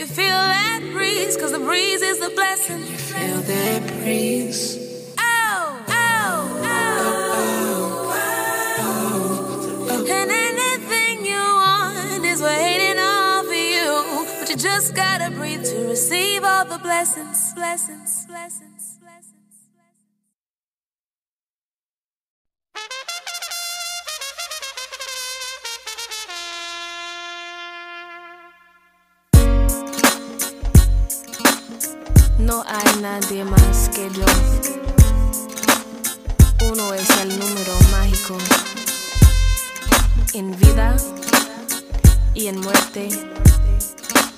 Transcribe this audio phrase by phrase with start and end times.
[0.00, 1.36] you feel that breeze?
[1.36, 2.78] Cause the breeze is the blessing.
[2.78, 5.14] Can you feel that breeze?
[5.18, 6.62] Oh, oh.
[6.64, 7.28] oh,
[8.78, 14.26] oh, oh and anything you want is waiting all for you.
[14.38, 18.69] But you just gotta breathe to receive all the blessings, blessings, blessings.
[33.10, 34.24] nadie más que yo.
[36.70, 38.38] Uno es el número mágico.
[40.32, 40.96] En vida
[42.34, 43.08] y en muerte,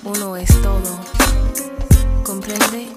[0.03, 0.91] uno es todo.
[2.23, 2.87] ¿Comprende?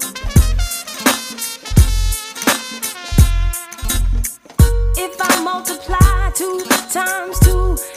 [4.95, 7.96] If I multiply two times two.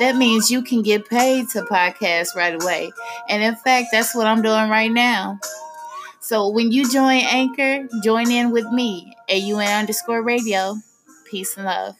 [0.00, 2.90] That means you can get paid to podcast right away.
[3.28, 5.38] And in fact, that's what I'm doing right now.
[6.20, 10.76] So when you join Anchor, join in with me, AUN underscore radio.
[11.30, 11.94] Peace and love.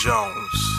[0.00, 0.73] Jones.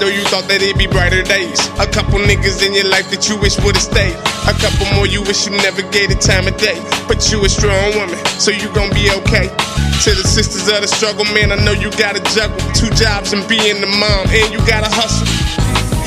[0.00, 1.60] Know you thought that it'd be brighter days.
[1.76, 4.16] A couple niggas in your life that you wish would've stayed.
[4.48, 6.80] A couple more you wish you never gave the time of day.
[7.04, 9.52] But you a strong woman, so you gon' be okay.
[9.52, 13.44] To the sisters of the struggle, man, I know you gotta juggle two jobs and
[13.44, 15.28] being the mom, and you gotta hustle.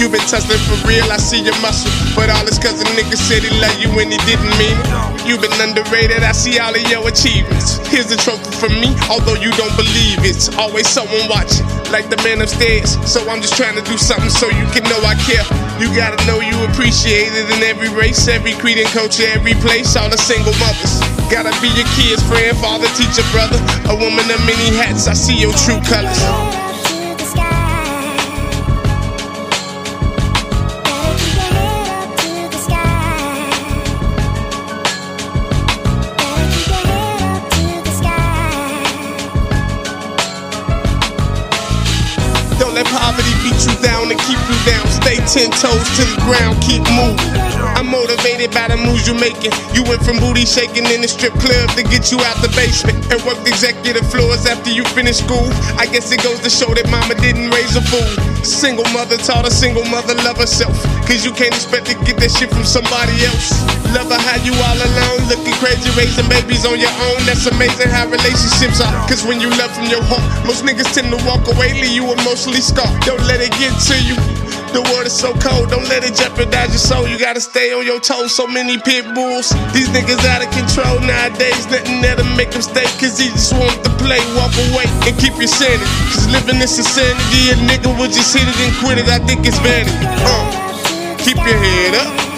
[0.02, 1.94] You been tussling for real, I see your muscle.
[2.18, 5.13] But all this cause a nigga said he love you when he didn't mean it.
[5.24, 7.80] You been underrated, I see all of your achievements.
[7.88, 11.64] Here's a trophy from me, although you don't believe it's always someone watching,
[11.96, 13.00] like the man upstairs.
[13.08, 15.48] So I'm just trying to do something so you can know I care.
[15.80, 19.96] You gotta know you appreciate it in every race, every creed and culture, every place,
[19.96, 21.00] all the single mothers.
[21.32, 23.58] Gotta be your kid's friend, father, teacher, brother.
[23.88, 26.20] A woman of many hats, I see your true colors.
[44.12, 44.86] And keep you down.
[44.90, 47.32] Stay ten toes to the ground, keep moving.
[47.78, 49.52] I'm motivated by the moves you're making.
[49.74, 53.00] You went from booty shaking in the strip club to get you out the basement
[53.12, 55.48] and worked executive floors after you finished school.
[55.78, 58.33] I guess it goes to show that mama didn't raise a fool.
[58.44, 60.76] Single mother taught a single mother love herself.
[61.08, 63.56] Cause you can't expect to get that shit from somebody else.
[63.96, 67.24] Love her how you all alone, looking crazy, raising babies on your own.
[67.24, 68.92] That's amazing how relationships are.
[69.08, 72.12] Cause when you love from your heart, most niggas tend to walk away, leave you
[72.12, 72.92] emotionally scarred.
[73.08, 74.20] Don't let it get to you.
[74.74, 77.08] The world is so cold, don't let it jeopardize your soul.
[77.08, 78.34] You gotta stay on your toes.
[78.34, 79.54] So many pit bulls.
[79.70, 81.70] These niggas out of control nowadays.
[81.70, 84.18] Nothing that'll make them stay, cause he just want to play.
[84.34, 85.86] Walk away and keep your sanity.
[86.10, 89.06] Cause living this insanity, a nigga will just hit it and quit it.
[89.14, 89.94] I think it's vanity.
[90.26, 92.33] Uh, keep your head up.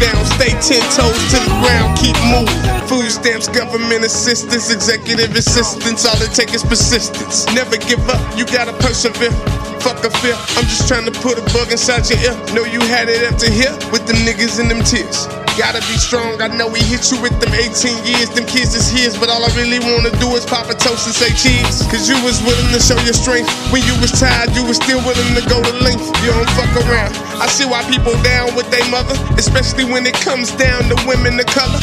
[0.00, 0.24] Down.
[0.38, 2.62] Stay ten toes to the ground, keep moving.
[2.88, 6.04] Food stamps, government assistance, executive assistance.
[6.06, 7.46] All it takes is persistence.
[7.54, 9.32] Never give up, you gotta persevere.
[9.80, 12.34] Fuck a fear, I'm just trying to put a bug inside your ear.
[12.54, 15.41] Know you had it up to here with them niggas and them tears.
[15.58, 18.32] Gotta be strong, I know he hit you with them 18 years.
[18.32, 21.12] Them kids is his, but all I really wanna do is pop a toast and
[21.12, 21.84] say cheese.
[21.92, 23.52] Cause you was willing to show your strength.
[23.68, 26.08] When you was tired, you was still willing to go the length.
[26.24, 27.12] You don't fuck around.
[27.36, 31.36] I see why people down with their mother, especially when it comes down to women
[31.38, 31.80] of color.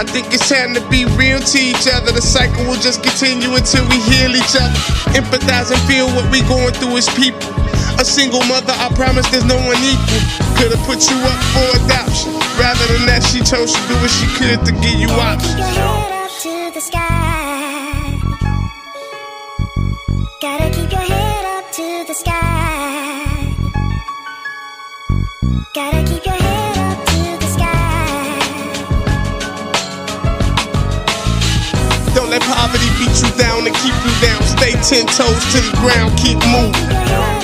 [0.00, 2.16] I think it's time to be real to each other.
[2.16, 4.72] The cycle will just continue until we heal each other.
[5.12, 7.44] Empathize and feel what we going through as people.
[8.02, 10.18] A single mother, I promise there's no one equal.
[10.58, 12.34] Could've put you up for adoption.
[12.58, 15.54] Rather than that, she chose to do what she could to give you options.
[15.54, 18.18] Get up to the sky.
[20.42, 23.54] Gotta keep your head up to the sky.
[25.70, 28.34] Gotta keep your head up to the sky.
[32.18, 34.42] Don't let poverty beat you down and keep you down.
[34.42, 37.41] Stay ten toes to the ground, keep moving.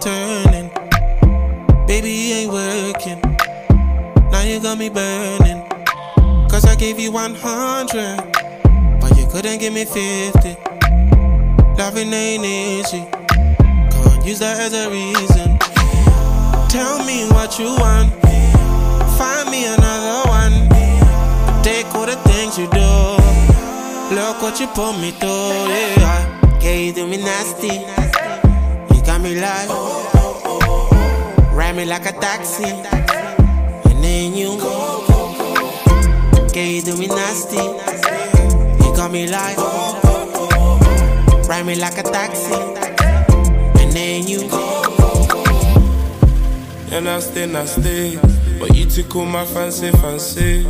[0.00, 0.70] Turning.
[1.86, 3.20] Baby, ain't working.
[4.30, 5.62] Now you got me burning.
[6.48, 9.00] Cause I gave you 100.
[9.00, 10.56] But you couldn't give me 50.
[11.76, 13.04] Loving ain't easy.
[13.90, 15.58] Can't use that as a reason.
[16.68, 18.12] Tell me what you want.
[19.18, 20.68] Find me another one.
[21.62, 22.90] Take all the things you do.
[24.14, 25.29] Look what you put me through.
[32.04, 32.64] Like a taxi.
[32.64, 34.56] And then you.
[36.54, 37.56] Yeah, you do me nasty.
[37.56, 39.58] You got me like.
[41.48, 42.54] Ride me like a taxi.
[43.80, 44.48] And then you.
[44.48, 45.44] Go
[46.90, 48.18] And I stay, I stay.
[48.58, 50.66] But you tickle my fancy, fancy.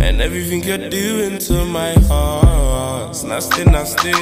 [0.00, 3.16] And everything you're doing to my heart.
[3.24, 4.12] Nasty, nasty.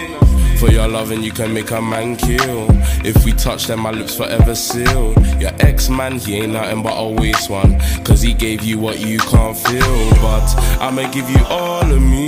[0.58, 2.66] For your loving, you can make a man kill.
[3.04, 5.16] If we touch, then my lips forever sealed.
[5.38, 7.78] Your ex man, he ain't nothing but a waste one.
[8.04, 10.10] Cause he gave you what you can't feel.
[10.22, 10.46] But
[10.80, 12.26] I'ma give you all of me.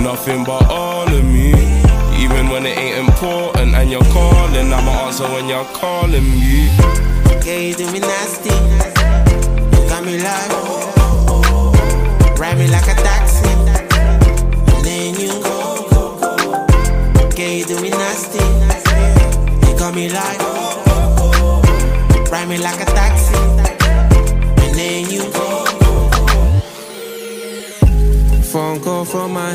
[0.00, 1.50] Nothing but all of me.
[2.22, 6.68] Even when it ain't important and you're calling, I'ma answer when you're calling me.
[7.44, 8.93] Yeah, you do me nasty.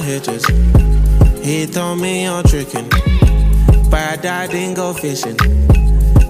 [0.10, 0.46] Hitches.
[1.46, 2.90] He told me I'm tricking.
[3.92, 5.38] But I didn't go fishing.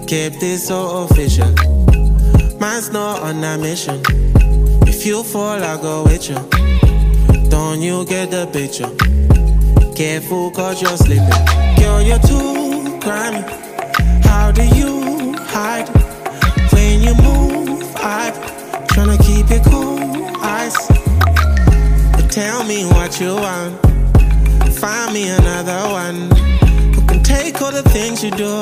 [0.06, 1.52] Kept it so official.
[2.60, 4.02] Mine's not on a mission.
[4.86, 6.38] If you fall, I'll go with you.
[7.48, 8.92] Don't you get the picture?
[9.94, 11.44] Careful, cause you're slipping.
[11.78, 13.69] Girl, you're too grimy.
[22.70, 23.74] Me what you want.
[24.78, 26.30] Find me another one
[26.94, 28.54] who can take all the things you do.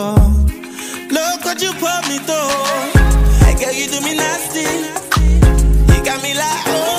[1.19, 2.55] Look what you put me through.
[3.45, 4.69] Hey girl, you do me nasty.
[5.93, 6.98] You got me like oh.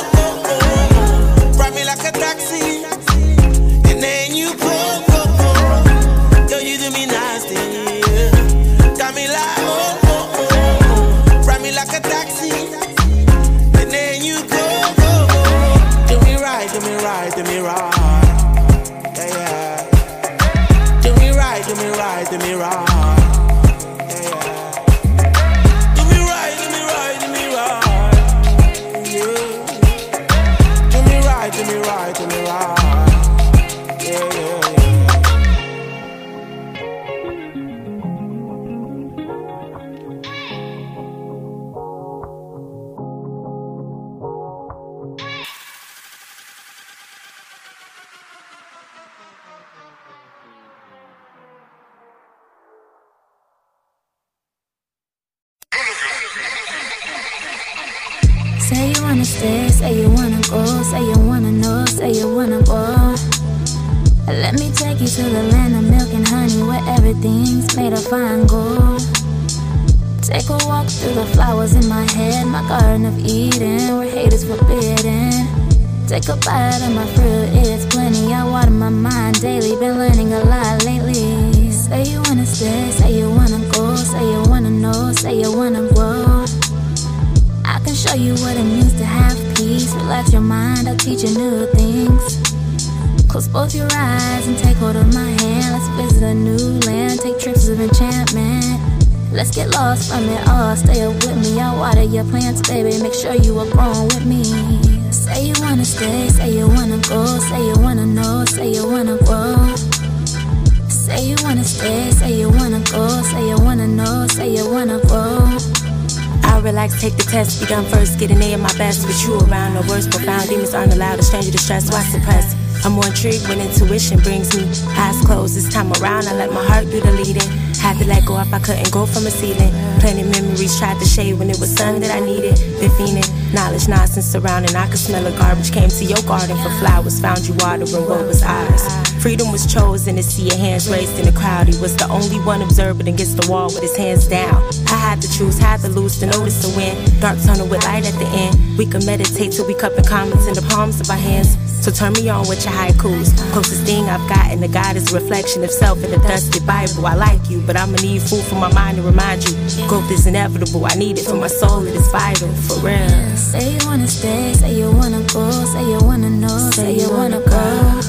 [116.69, 119.07] Relax, take the test, be done first, get an A in my best.
[119.07, 122.55] With you around, no words profound, demons aren't allowed, a stranger to stress, why suppress?
[122.85, 124.63] I'm more intrigued when intuition brings me
[124.95, 125.55] eyes closed.
[125.55, 127.49] This time around, I let my heart do the leading.
[127.79, 129.73] Had to let go if I couldn't go from a ceiling.
[129.99, 132.55] Plenty memories tried to shade when it was sun that I needed.
[132.79, 134.75] Been fiending, knowledge, nonsense surrounding.
[134.75, 135.71] I could smell a garbage.
[135.73, 139.08] Came to your garden for flowers, found you watering what was ours.
[139.19, 141.67] Freedom was chosen to see your hands raised in the crowd.
[141.67, 144.63] He was the only one observing against the wall with his hands down.
[144.87, 146.95] I had to choose, had to lose to notice the wind.
[147.19, 148.77] Dark tunnel with light at the end.
[148.77, 151.57] We can meditate till we cupping comments in the palms of our hands.
[151.83, 153.35] So turn me on with your haikus.
[153.51, 157.05] Closest thing I've gotten to God is reflection of self in the dusty Bible.
[157.05, 159.53] I like you, but I'ma need food for my mind to remind you.
[159.89, 160.85] Growth is inevitable.
[160.85, 161.85] I need it for my soul.
[161.85, 163.35] It is vital, for real.
[163.35, 167.41] Say you wanna stay, say you wanna go, say you wanna know, say you wanna
[167.41, 168.01] go.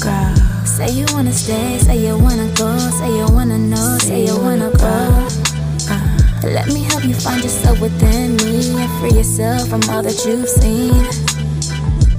[0.00, 0.33] Girl.
[0.76, 4.70] Say you wanna stay, say you wanna go, say you wanna know, say you wanna
[4.72, 5.28] grow.
[6.42, 10.48] Let me help you find yourself within me and free yourself from all that you've
[10.48, 10.92] seen.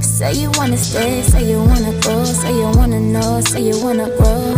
[0.01, 4.07] Say you wanna stay, say you wanna go, say you wanna know, say you wanna
[4.17, 4.55] grow.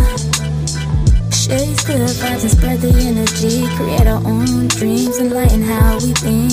[1.32, 3.66] Share these good vibes and spread the energy.
[3.78, 6.52] Create our own dreams, enlighten how we think.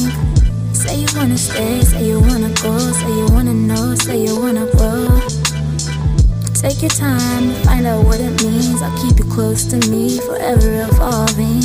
[0.74, 4.66] Say you wanna stay, say you wanna go, say you wanna know, say you wanna
[4.76, 5.43] grow.
[6.64, 8.80] Take your time to find out what it means.
[8.80, 11.60] I'll keep you close to me, forever evolving.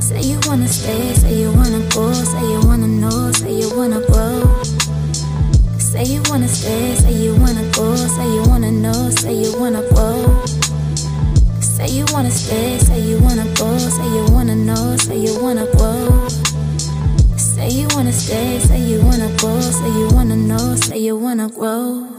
[0.00, 4.00] Say you wanna stay, say you wanna go, say you wanna know, say you wanna
[4.08, 4.42] grow.
[5.78, 9.82] Say you wanna stay, say you wanna go, say you wanna know, say you wanna
[9.94, 10.44] grow.
[11.60, 15.66] Say you wanna stay, say you wanna go, say you wanna know, say you wanna
[15.76, 16.26] grow.
[17.36, 21.48] Say you wanna stay, say you wanna go, say you wanna know, say you wanna
[21.50, 22.13] grow.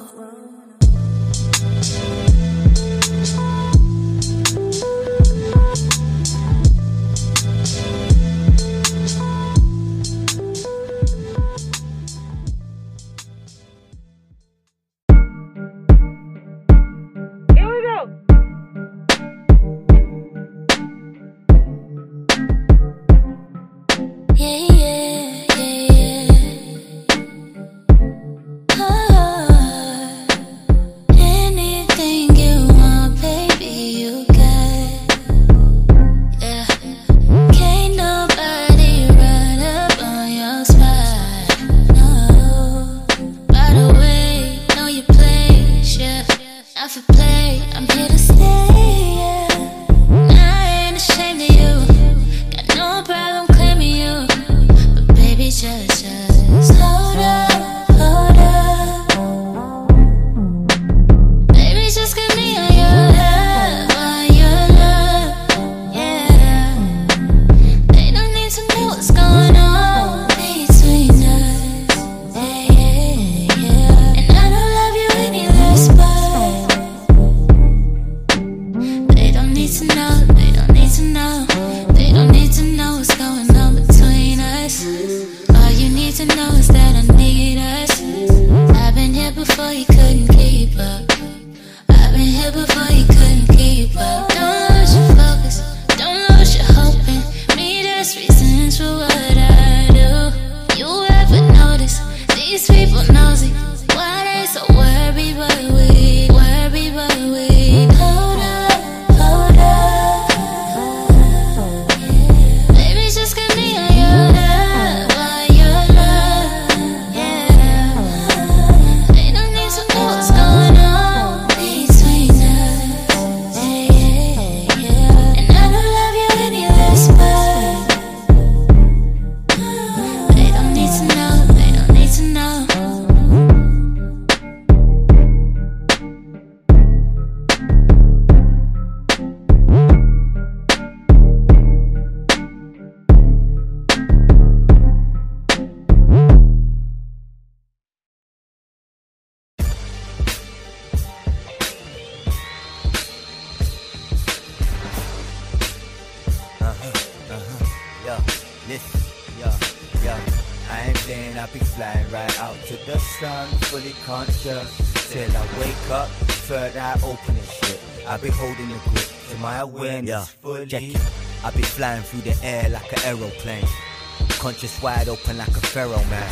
[175.76, 176.32] Pharaoh man.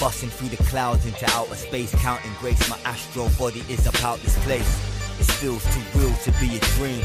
[0.00, 2.56] Busting through the clouds into outer space, counting grace.
[2.70, 4.72] My astral body is about this place.
[5.20, 7.04] It feels too real to be a dream.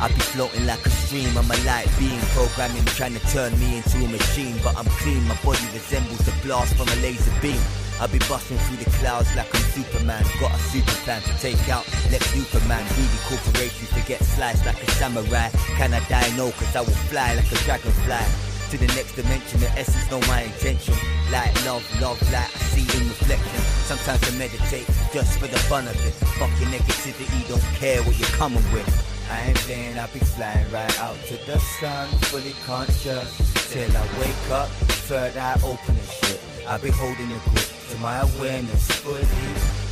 [0.00, 3.76] I be floating like a stream, I'm a light being programming, trying to turn me
[3.76, 4.56] into a machine.
[4.64, 7.60] But I'm clean, my body resembles a blast from a laser beam.
[8.00, 10.24] I be busting through the clouds like I'm Superman.
[10.40, 12.80] Got a super plan to take out Lex Superman.
[12.96, 15.50] Greedy corporations to get sliced like a samurai.
[15.76, 16.32] Can I die?
[16.40, 18.45] No, cause I will fly like a dragonfly.
[18.70, 19.60] To the next dimension.
[19.60, 20.94] The essence, know my intention.
[21.30, 23.60] Like love, love, like I see in reflection.
[23.86, 26.14] Sometimes I meditate just for the fun of it.
[26.38, 28.88] Fuck your negativity, don't care what you're coming with.
[29.30, 33.30] I ain't playing, I'll be flying right out to the sun, fully conscious.
[33.70, 34.68] Till I wake up,
[35.06, 36.40] third eye open and shit.
[36.66, 39.26] I'll be holding a grip to my awareness fully.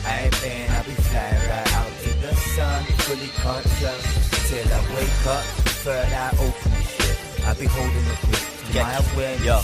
[0.06, 4.02] I ain't playing, I'll be flying right out to the sun, fully conscious.
[4.50, 5.44] Till I wake up,
[5.82, 7.18] third eye open and shit.
[7.46, 9.61] I'll be holding a grip to my awareness Yo,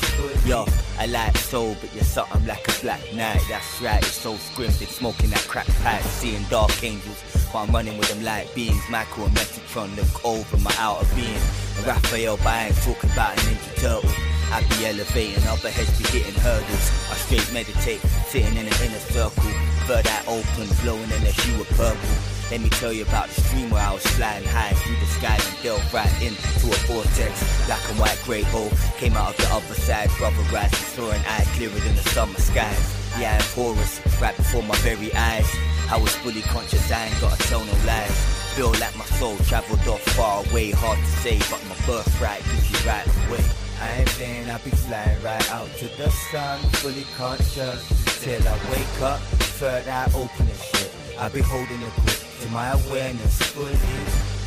[0.46, 0.66] yo,
[0.98, 3.40] I like soul, but you're something like a black knight.
[3.48, 7.20] That's right, it's so it's smoking that crack pipe, seeing dark angels.
[7.52, 11.42] While I'm running with them light beings, Michael and Metatron look over my outer being.
[11.78, 14.10] And Raphael, but I ain't talking about a Ninja Turtle.
[14.52, 16.90] I be elevating, other heads be hitting hurdles.
[17.10, 19.50] I straight meditate, sitting in an inner circle.
[19.86, 22.39] Third eye open, glowing in a hue of purple.
[22.50, 25.38] Let me tell you about the stream where I was flying high through the sky
[25.38, 27.66] and delved right into a vortex.
[27.66, 31.22] Black and white grey hole came out of the other side, brother rising, saw an
[31.28, 32.96] eye clearer than the summer skies.
[33.20, 35.46] Yeah, I'm porous, right before my very eyes.
[35.90, 38.18] I was fully conscious, I ain't gotta tell no lies.
[38.58, 42.66] Feel like my soul traveled off far away, hard to say, but my birthright gives
[42.72, 43.44] you right away.
[43.80, 47.86] I ain't playing, I'll be flying right out to the sun, fully conscious.
[48.24, 49.20] Till I wake up,
[49.62, 50.90] third eye open and shit.
[51.16, 53.76] I'll be holding a grip to my awareness fully.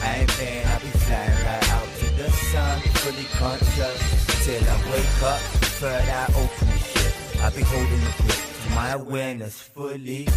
[0.02, 4.46] I ain't playing, I'll be flying right out to the sun, fully conscious.
[4.46, 5.40] Till I wake up,
[5.80, 7.42] third eye open and shit.
[7.42, 10.28] I'll be holding a grip to my awareness fully.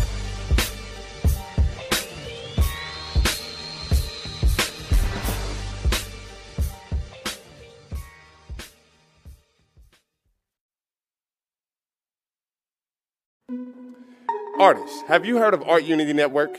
[14.58, 16.58] Artists, have you heard of Art Unity Network?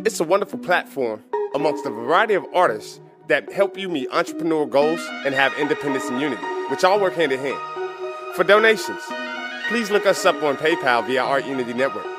[0.00, 1.22] It's a wonderful platform
[1.54, 6.20] amongst a variety of artists that help you meet entrepreneurial goals and have independence and
[6.20, 7.60] unity, which all work hand in hand.
[8.34, 9.02] For donations,
[9.68, 12.11] please look us up on PayPal via Art Unity Network.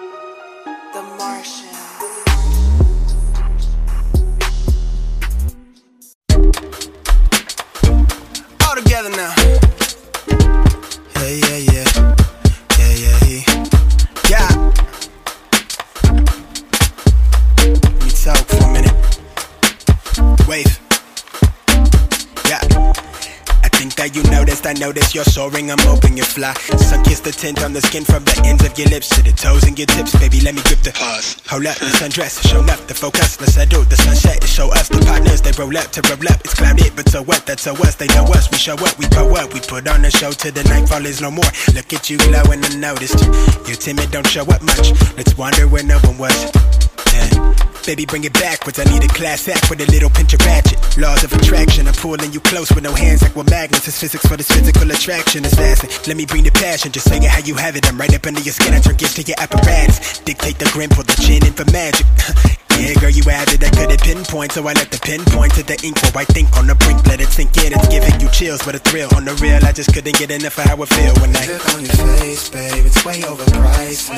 [24.65, 26.53] I notice you're soaring, I'm hoping you fly.
[26.77, 29.31] Sun kiss the tint on the skin from the ends of your lips to the
[29.31, 30.15] toes and your tips.
[30.15, 31.37] Baby, let me grip the pause.
[31.47, 34.87] Hold up, let's undress, show up the focus, let's settle the sunset to show us
[34.87, 35.41] the partners.
[35.41, 37.45] They roll up to roll up, it's clouded, but so what?
[37.45, 38.49] That's so us, they know us.
[38.51, 41.19] We show up, we grow up, we put on a show till the nightfall is
[41.19, 41.51] no more.
[41.73, 43.19] Look at you glowing, I noticed.
[43.67, 44.91] You're timid, don't show up much.
[45.17, 46.82] Let's wander where no one was.
[47.13, 47.53] Yeah.
[47.85, 48.79] Baby, bring it backwards.
[48.79, 50.79] I need a class act with a little pinch of ratchet.
[50.97, 53.87] Laws of attraction, I'm pulling you close with no hands like we're magnets.
[53.87, 55.89] It's physics for this physical attraction it's assassin.
[56.07, 57.85] Let me bring the passion, just say it how you have it.
[57.89, 60.19] I'm right up under your skin, I turn gifts to your apparatus.
[60.19, 62.07] Dictate the grin, pull the chin in for magic.
[62.79, 63.75] yeah, girl, you had that
[64.13, 67.05] pinpoint, so I let the pinpoint to the ink while I think on the brink.
[67.07, 69.09] Let it sink in, it's giving you chills, but a thrill.
[69.15, 71.73] On the real, I just couldn't get enough of how I feel when I Look
[71.73, 74.09] on your face, babe, it's way overpriced.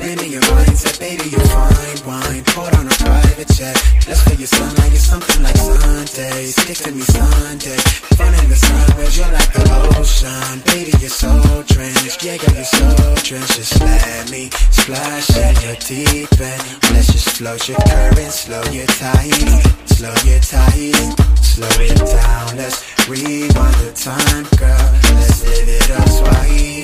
[0.00, 2.44] Lean in your mindset, baby, you're fine wine.
[2.44, 3.76] Put on a private jet.
[4.06, 6.46] Let's feel your sunlight, you're something like Sunday.
[6.46, 7.78] Stick to me Sunday.
[8.16, 9.64] Fun in the sun, where's you're like the
[9.98, 10.62] ocean.
[10.66, 11.30] Baby, you're so
[11.66, 12.22] drenched.
[12.24, 12.88] Yeah, girl, you're so
[13.22, 13.56] drenched.
[13.56, 16.62] Just let me splash in your deep end.
[16.92, 19.43] Let's just float your current, slow your tide.
[19.86, 21.14] Slow your tide.
[21.42, 24.90] Slow it down, let's rewind the time, girl.
[25.16, 26.74] Let's live it up twice.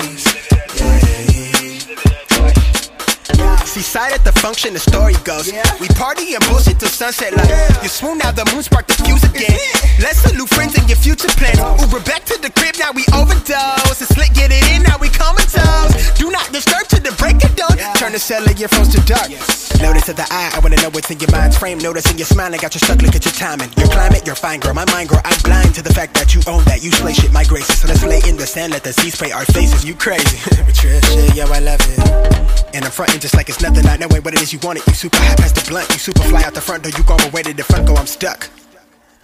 [3.71, 5.47] See sight at the function, the story goes.
[5.79, 7.47] We party and bullshit till sunset like
[7.79, 9.55] You swoon now, the moon spark the fuse again.
[10.03, 11.55] Let's salute friends and your future plans.
[11.79, 14.03] Uber back to the crib, now we overdose.
[14.03, 15.95] It's lit, get it in, now we comatose.
[16.19, 17.79] Do not disturb to the break of dawn.
[17.95, 19.31] Turn the cellar, your phones to dark.
[19.79, 21.79] Notice of the eye, I wanna know what's in your mind's frame.
[21.79, 23.71] Noticing your smile, I got you stuck, look at your timing.
[23.79, 24.75] Your climate, you're fine, girl.
[24.75, 26.83] My mind, girl, I'm blind to the fact that you own that.
[26.83, 27.79] You slay shit, my graces.
[27.79, 29.85] So let's lay in the sand, let the sea spray our faces.
[29.87, 30.43] You crazy.
[30.67, 32.51] Patricia, yo, I love it.
[32.73, 34.87] And I'm frontin' just like it's nothing, not ain't what it is you want it.
[34.87, 37.15] You super high past the blunt, you super fly out the front door, you go
[37.29, 38.49] away to the front, go, I'm stuck.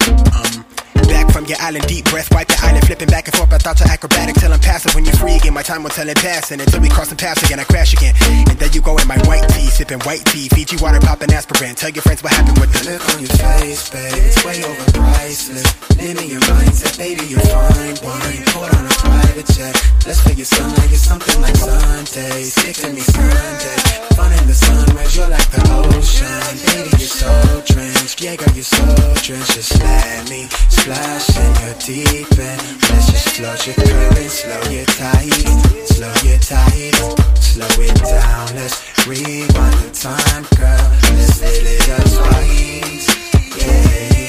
[0.08, 0.64] Um,
[1.06, 3.52] back from your island, deep breath, wipe the island, flipping back and forth.
[3.52, 4.94] I thought you're acrobatic till I'm passive.
[4.94, 7.42] When you're free again, my time will tell it passing until we cross the paths
[7.42, 7.60] again.
[7.60, 8.14] I crash again,
[8.48, 11.74] and then you go in my white tee, sipping white tea, Fiji water, popping aspirin.
[11.74, 15.52] Tell your friends what happened with the Look on your face, babe, it's way overpriced.
[15.98, 18.42] Live in your mindset, baby, you're fine wine.
[18.54, 19.74] Put on a private jet.
[20.06, 22.44] Let's feel your sunlight, you're something like Sunday.
[22.44, 23.78] Stick to me Sunday.
[24.16, 26.54] Fun in the sun, where's you're like the ocean.
[26.66, 28.20] Baby, you're so drenched.
[28.20, 28.84] Yeah, girl, you're so
[29.28, 30.48] entrance, just let me
[30.88, 32.62] splash in your deep end.
[32.88, 35.32] Let's just float your current, slow your tight,
[35.86, 36.94] slow your tight,
[37.36, 38.54] slow it down.
[38.54, 40.86] Let's rewind the time, girl.
[41.16, 43.08] Let's hit it up twice,
[43.58, 44.27] yeah.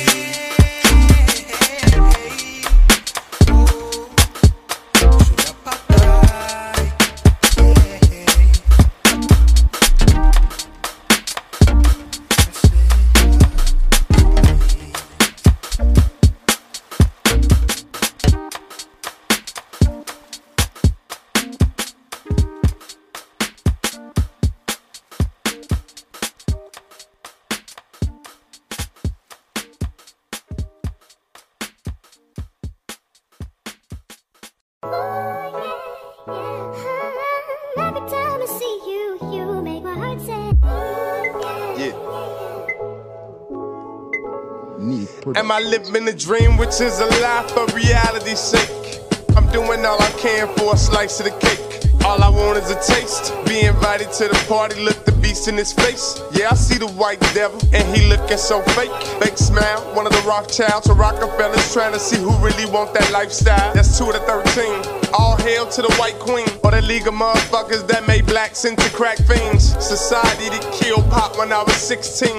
[45.36, 49.02] Am I living a dream which is a lie for reality's sake?
[49.36, 51.79] I'm doing all I can for a slice of the cake.
[52.06, 53.34] All I want is a taste.
[53.46, 56.22] Be invited to the party, look the beast in his face.
[56.32, 58.92] Yeah, I see the white devil, and he looking so fake.
[59.22, 63.12] Fake smile, one of the Rothschilds or Rockefellers trying to see who really want that
[63.12, 63.74] lifestyle.
[63.74, 65.12] That's two to 13.
[65.14, 68.90] All hail to the white queen, or the league of motherfuckers that made blacks into
[68.92, 69.74] crack fiends.
[69.84, 72.30] Society that killed Pop when I was 16.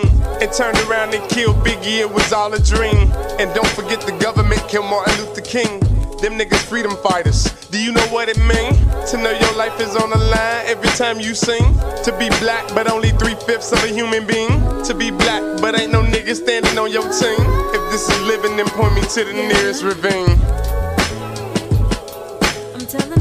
[0.41, 3.13] And turned around and killed Biggie, it was all a dream.
[3.39, 5.90] And don't forget the government killed Martin Luther King.
[6.21, 7.45] Them niggas freedom fighters.
[7.71, 8.75] Do you know what it mean?
[9.09, 11.63] To know your life is on the line every time you sing.
[12.05, 14.51] To be black, but only three fifths of a human being.
[14.85, 17.41] To be black, but ain't no niggas standing on your team.
[17.73, 20.37] If this is living, then point me to the nearest ravine.
[22.75, 23.20] I'm telling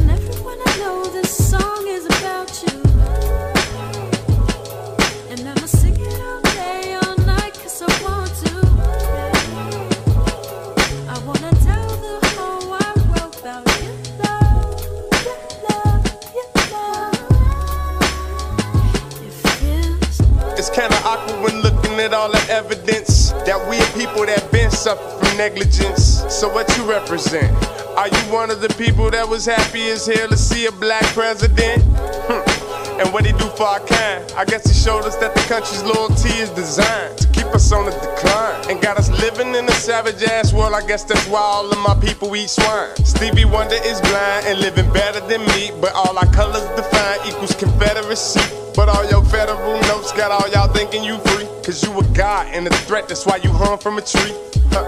[22.13, 26.23] all the evidence that we are people that been suffer from negligence.
[26.29, 27.51] So what you represent?
[27.97, 31.03] Are you one of the people that was happy as hell to see a black
[31.13, 31.83] president?
[32.27, 33.01] Hmm.
[33.01, 34.31] And what he do for our kind?
[34.33, 38.69] I guess he showed us that the country's loyalty is designed us on the decline
[38.69, 40.73] and got us living in a savage ass world.
[40.73, 42.95] I guess that's why all of my people eat swine.
[43.03, 47.55] Stevie Wonder is blind and living better than me, but all our colors define equals
[47.55, 48.41] Confederacy.
[48.75, 51.45] But all your federal notes got all y'all thinking you free.
[51.63, 54.33] Cause you a god and a threat, that's why you hung from a tree.
[54.71, 54.87] Huh.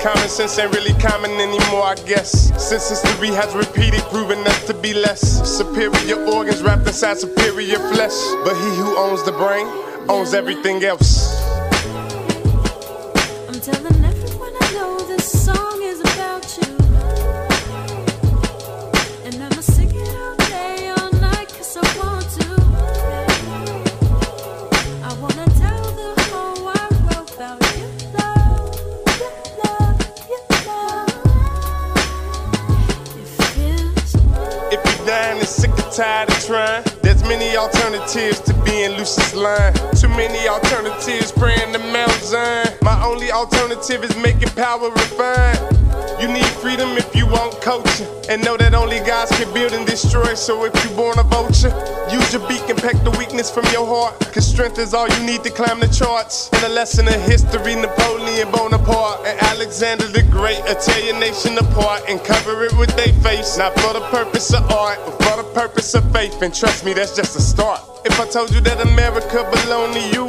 [0.00, 2.52] Common sense ain't really common anymore, I guess.
[2.62, 5.22] Since history has repeated, proving us to be less.
[5.48, 8.14] Superior organs wrapped inside superior flesh.
[8.44, 9.66] But he who owns the brain
[10.08, 11.34] owns everything else.
[13.64, 16.76] Telling everyone I know this song is about you.
[19.24, 22.46] And I'ma sing it all day, all night, cause I want to.
[25.02, 28.68] I wanna tell the whole wide world about your love,
[29.22, 29.32] your
[29.64, 29.96] love,
[30.28, 31.24] your love.
[34.74, 39.34] If you're dying and sick and tired of trying, there's many alternatives to being Lucius
[39.34, 39.72] Line.
[39.94, 42.68] Too many alternatives praying to Mount Zion.
[42.82, 45.74] My only alternative is making power refined.
[46.20, 48.06] You need freedom if you want culture.
[48.28, 50.34] And know that only gods can build and destroy.
[50.34, 51.72] So if you born a vulture,
[52.10, 54.18] use your beak and peck the weakness from your heart.
[54.32, 56.50] Cause strength is all you need to climb the charts.
[56.52, 60.60] And a lesson in history, Napoleon Bonaparte and Alexander the Great.
[60.66, 63.58] A tear your nation apart and cover it with their face.
[63.58, 66.40] Not for the purpose of art, but for the purpose of faith.
[66.42, 67.93] And trust me, that's just a start.
[68.04, 70.26] If I told you that America belonged to you,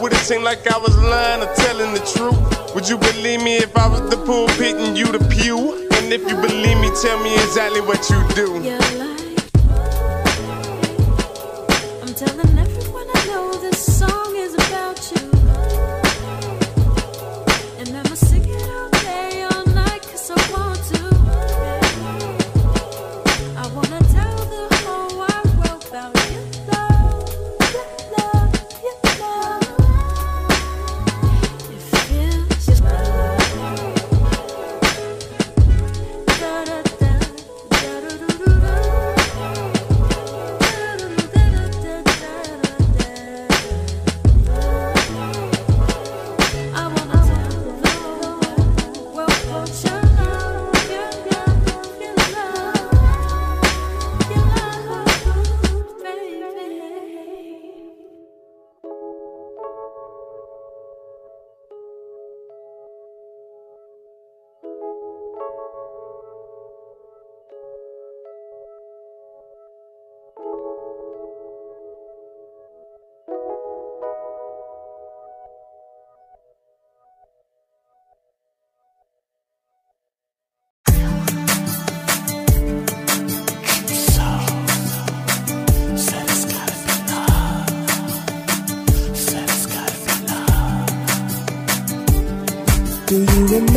[0.00, 2.74] would it seem like I was lying or telling the truth?
[2.76, 5.88] Would you believe me if I was the pulpit and you the pew?
[5.94, 9.27] And if you believe me, tell me exactly what you do.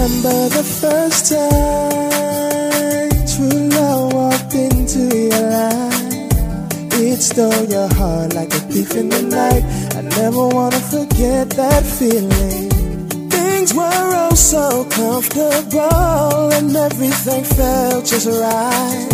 [0.01, 2.09] Remember the first time
[3.31, 6.93] true love walked into your life?
[6.93, 9.63] It stole your heart like a thief in the night.
[9.95, 12.69] I never wanna forget that feeling.
[13.29, 19.09] Things were oh so comfortable and everything felt just right.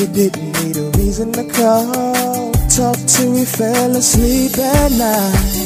[0.00, 2.52] You didn't need a reason to call.
[2.68, 5.63] Talk till we fell asleep at night.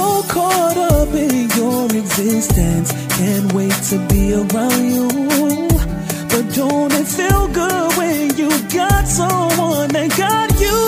[0.00, 5.08] So caught up in your existence, can't wait to be around you.
[6.32, 10.80] But don't it feel good when you got someone that got you?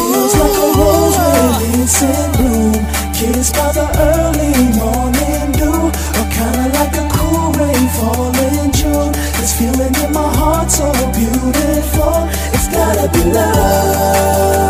[0.00, 1.18] Feels like a rose
[1.58, 2.80] when it's in bloom,
[3.18, 5.80] kissed by the early morning dew,
[6.18, 9.12] or kinda like a cool rain fall in June.
[9.38, 10.88] This feeling in my heart so
[11.20, 12.16] beautiful.
[12.54, 14.64] It's gotta be love,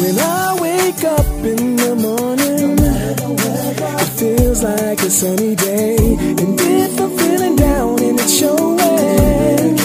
[0.00, 5.96] When I wake up in the morning, it feels like a sunny day.
[5.96, 9.76] And if I'm feeling down and it's showing,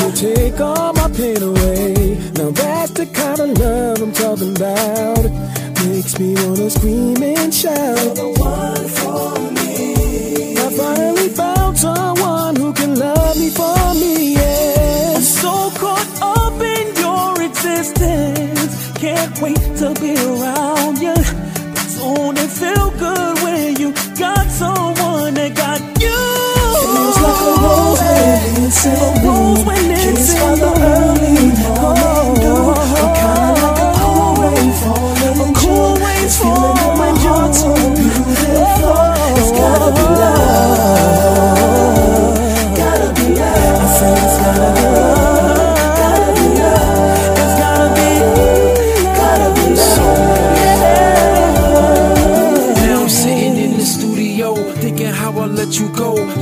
[0.00, 2.18] you take all my pain away.
[2.38, 5.24] Now that's the kind of love I'm talking about.
[5.86, 7.98] Makes me wanna scream and shout.
[8.02, 10.56] You're the one for me.
[10.56, 12.15] I finally found someone
[13.38, 14.34] me for me.
[14.34, 15.14] Yeah.
[15.16, 18.92] I'm so caught up in your existence.
[18.98, 21.14] Can't wait to be around you.
[21.98, 26.20] Don't it feel good when you got someone that got you?
[26.94, 31.15] Feels like a rose when it's in a rose when it's in the early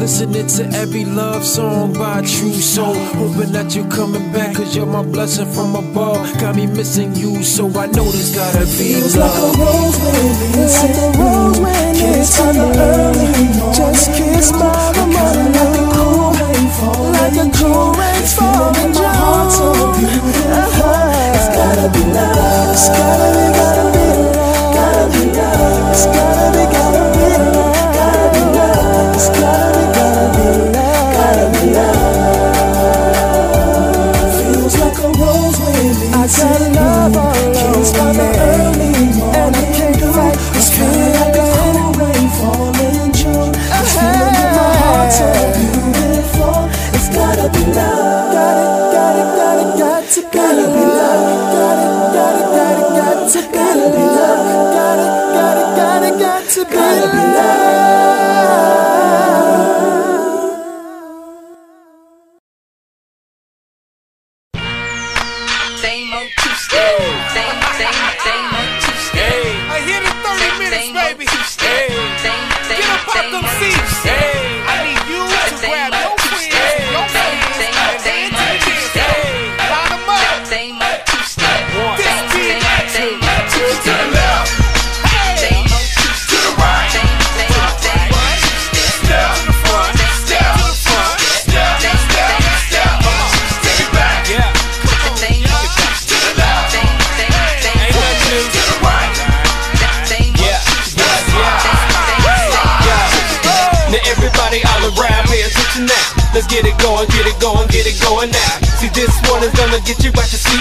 [0.04, 2.92] Listening to every love song by true soul.
[3.16, 6.28] Hoping that you're coming back, cause you're my blessing from above.
[6.38, 10.60] Got me missing you, so I know there's gotta be Feels like a rose when
[10.60, 13.72] it's in the rose when it's in the early morning.
[13.72, 17.12] Just kiss my the morning like a cool rain falling.
[17.16, 18.92] Like a cool rain falling.
[18.92, 21.00] My heart so beautiful.
[21.32, 22.74] It's gotta be love.
[22.76, 23.83] It's gotta be love.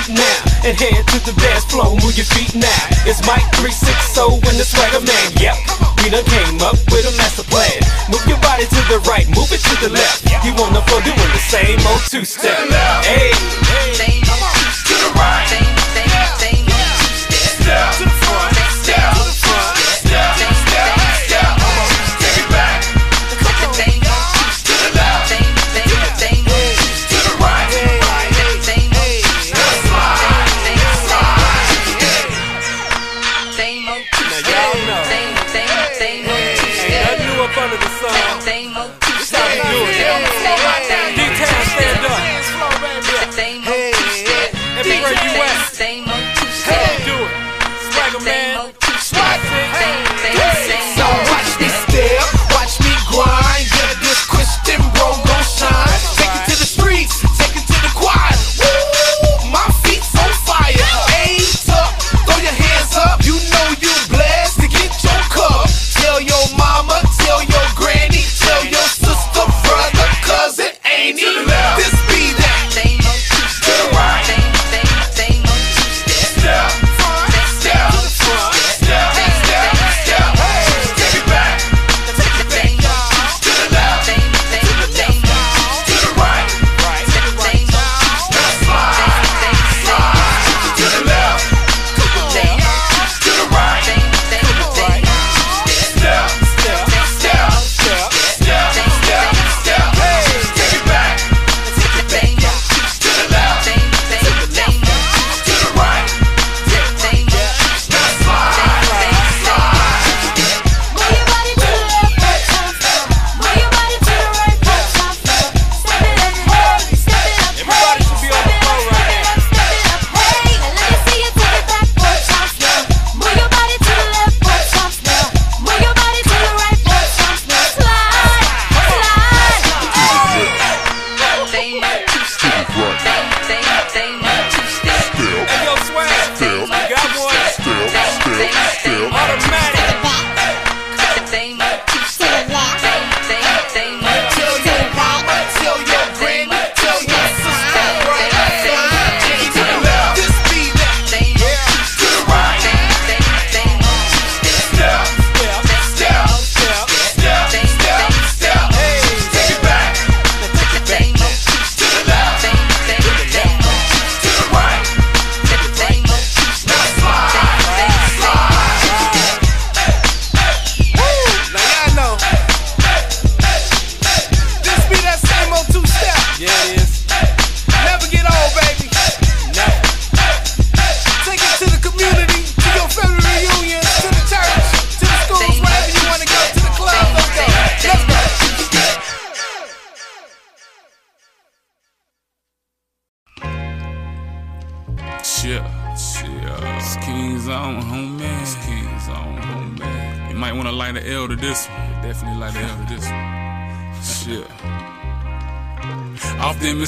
[0.07, 0.67] You out your seat now.
[0.67, 2.83] And head to the dance floor, move your feet now.
[3.05, 5.55] It's Mike 360 and the swagger man, yep.
[6.03, 7.79] We done came up with a master plan.
[8.11, 10.25] Move your body to the right, move it to the left.
[10.43, 12.67] You on the floor doing the same old two-step.
[13.03, 13.31] Hey,
[13.95, 15.47] Same old two To the right.
[15.47, 17.63] Same, same, same two step.
[17.63, 18.55] Step to the front.
[18.83, 19.12] Step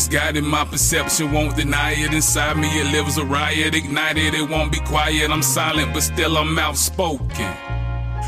[0.06, 2.14] Misguided, my perception won't deny it.
[2.14, 4.36] Inside me, it lives a riot, ignited.
[4.36, 5.32] It won't be quiet.
[5.32, 7.51] I'm silent, but still I'm outspoken.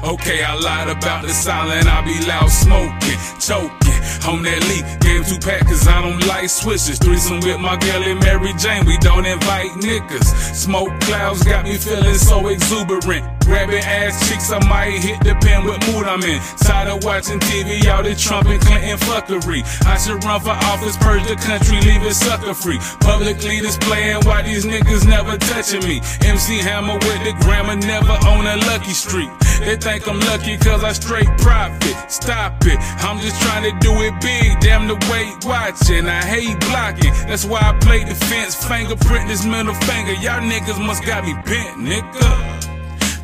[0.03, 3.96] Okay, I lied about the silent, I be loud smoking, choking
[4.27, 4.83] on that leak.
[4.99, 6.99] Game two pack, cause I don't like switches.
[6.99, 10.27] Threesome with my girl and Mary Jane, we don't invite niggas.
[10.53, 13.23] Smoke clouds got me feeling so exuberant.
[13.47, 16.41] Grabbing ass chicks, I might hit the pen with mood I'm in.
[16.59, 19.63] Tired of watching TV, all this Trump and Clinton fuckery.
[19.87, 22.79] I should run for office, purge the country, leave it sucker free.
[22.99, 26.01] Public Publicly displaying why these niggas never touching me.
[26.25, 29.29] MC Hammer with the grammar, never on a lucky street.
[29.59, 31.95] They think I'm lucky cause I straight profit.
[32.11, 34.59] Stop it, I'm just trying to do it big.
[34.59, 37.13] Damn the weight watching, I hate blocking.
[37.27, 38.55] That's why I play defense.
[38.55, 40.13] Fingerprint this middle finger.
[40.13, 42.57] Y'all niggas must got me bent, nigga.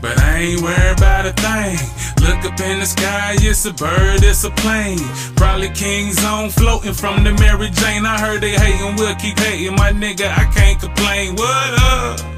[0.02, 1.78] But I ain't worried about a thing.
[2.28, 5.00] Look up in the sky, it's a bird, it's a plane.
[5.36, 8.06] Probably King's on floating from the Mary Jane.
[8.06, 9.76] I heard they hating, we'll keep hating.
[9.76, 11.36] My nigga, I can't complain.
[11.36, 12.33] What up?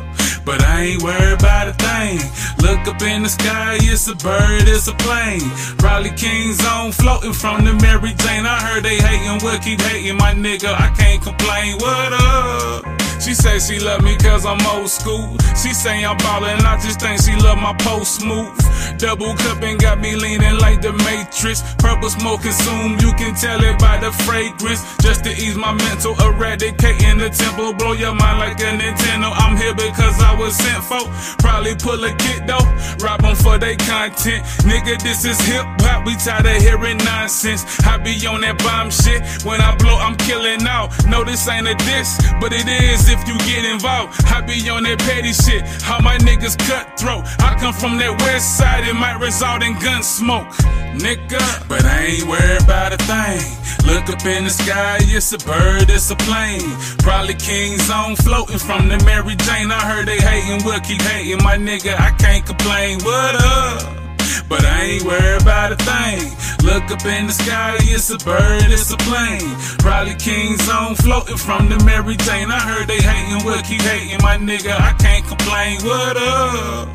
[0.45, 2.19] But I ain't worried about a thing.
[2.61, 5.41] Look up in the sky, it's a bird, it's a plane.
[5.77, 8.45] Probably King's on floating from the Mary Jane.
[8.45, 10.17] I heard they hating, we'll keep hating.
[10.17, 11.77] My nigga, I can't complain.
[11.77, 13.04] What up?
[13.25, 15.35] She say she love me cause I'm old school.
[15.57, 18.53] She say I'm ballin', I just think she love my post move.
[18.99, 21.63] Double cupping got me leaning like the Matrix.
[21.79, 24.85] Purple smoke consume, you can tell it by the fragrance.
[25.01, 27.73] Just to ease my mental, eradicating the temple.
[27.73, 29.33] Blow your mind like a Nintendo.
[29.33, 31.01] I'm here because I was sent for.
[31.41, 32.61] Probably pull a kid though,
[33.01, 34.45] rob them for they content.
[34.69, 37.65] Nigga, this is hip hop, we tired of hearing nonsense.
[37.81, 39.25] I be on that bomb shit.
[39.43, 40.93] When I blow, I'm killing out.
[41.07, 44.13] No, this ain't a diss, but it is if you get involved.
[44.27, 45.63] I be on that petty shit.
[45.81, 47.23] How my niggas cutthroat.
[47.39, 50.47] I come from that west side, it might result in gun smoke.
[50.95, 53.43] Nigga, but I ain't worried about a thing.
[53.85, 56.71] Look up in the sky, it's a bird, it's a plane.
[56.99, 59.71] Probably King's on floating from the Mary Jane.
[59.71, 61.43] I heard they hating, we'll keep hating.
[61.43, 62.99] My nigga, I can't complain.
[63.03, 64.04] What up?
[64.47, 66.31] But I ain't worried about a thing.
[66.63, 69.55] Look up in the sky, it's a bird, it's a plane.
[69.79, 72.51] Probably King's on floating from the Mary Jane.
[72.51, 74.19] I heard they hating, we'll keep hating.
[74.21, 75.81] My nigga, I can't complain.
[75.83, 76.89] What up?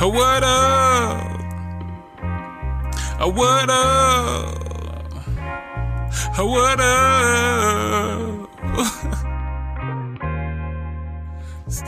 [0.00, 1.38] Oh, what up?
[3.20, 4.58] Oh, what up?
[6.38, 8.48] Oh, what up?
[11.72, 11.80] It's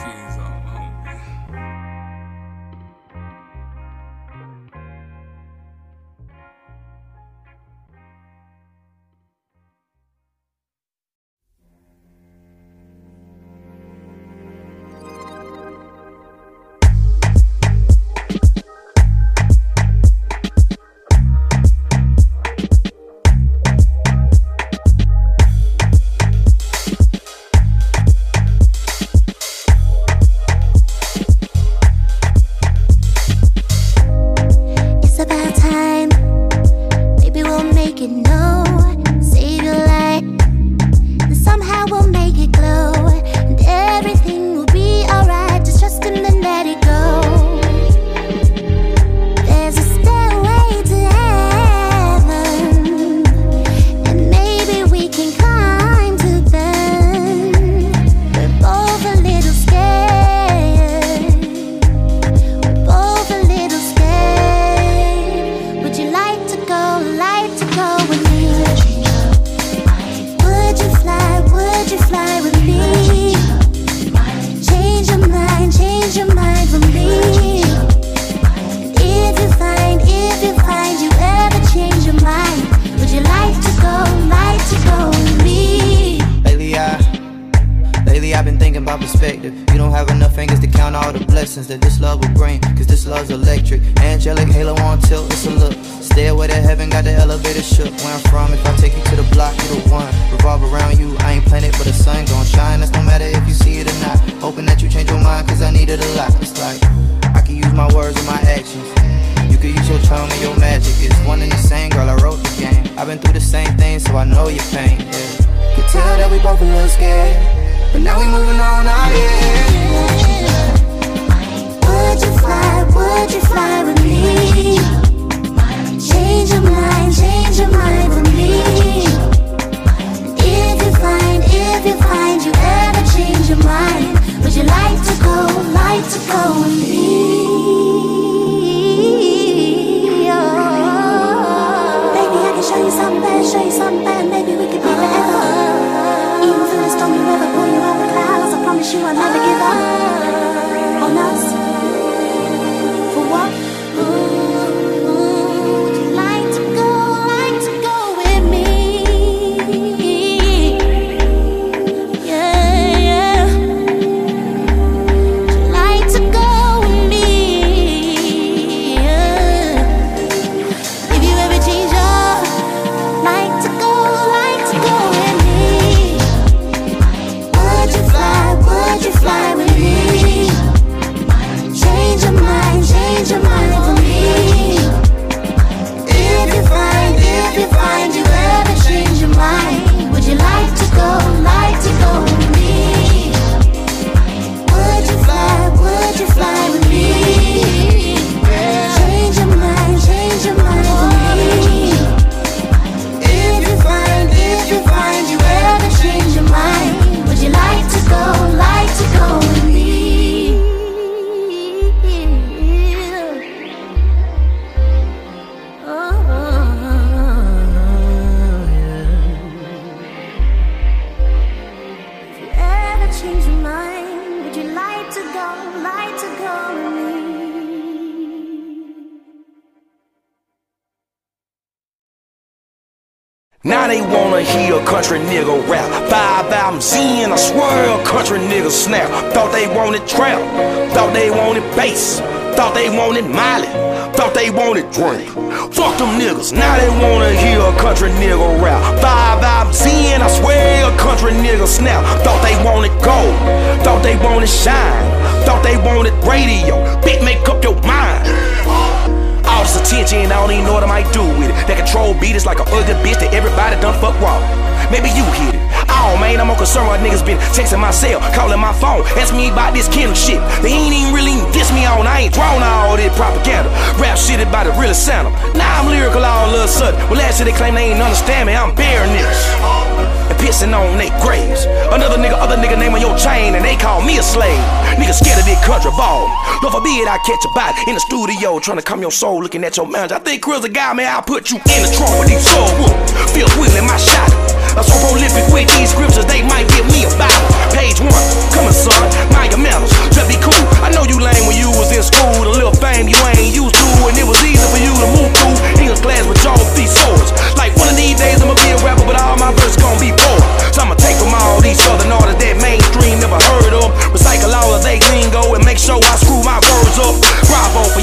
[288.65, 290.17] trying to calm your soul looking at your manager.
[290.17, 291.05] I think Krill's a guy, man.
[291.13, 293.13] I'll put you in the trunk with these soul whoopers.
[293.37, 294.33] Feel willing, my shot.
[294.73, 297.47] I'm so prolific with these scriptures, they might give me a Bible.
[297.77, 298.25] Page one,
[298.57, 298.97] come on, son,
[299.37, 299.93] mind your manners.
[300.11, 300.57] Just be cool.
[300.81, 302.41] I know you lame when you was in school.
[302.41, 305.31] The little fame you ain't used to, and it was easy for you to move
[305.31, 305.85] through.
[305.85, 307.31] English class with y'all these swords.
[307.61, 310.11] Like one of these days, I'ma be a rapper, but all my verses gonna be
[310.11, 310.41] poor.
[310.75, 313.95] So I'ma take from all these southern artists that mainstream never heard of.
[314.11, 317.15] Recycle all of they lingo and make sure I screw my words up.
[317.47, 318.03] Bravo for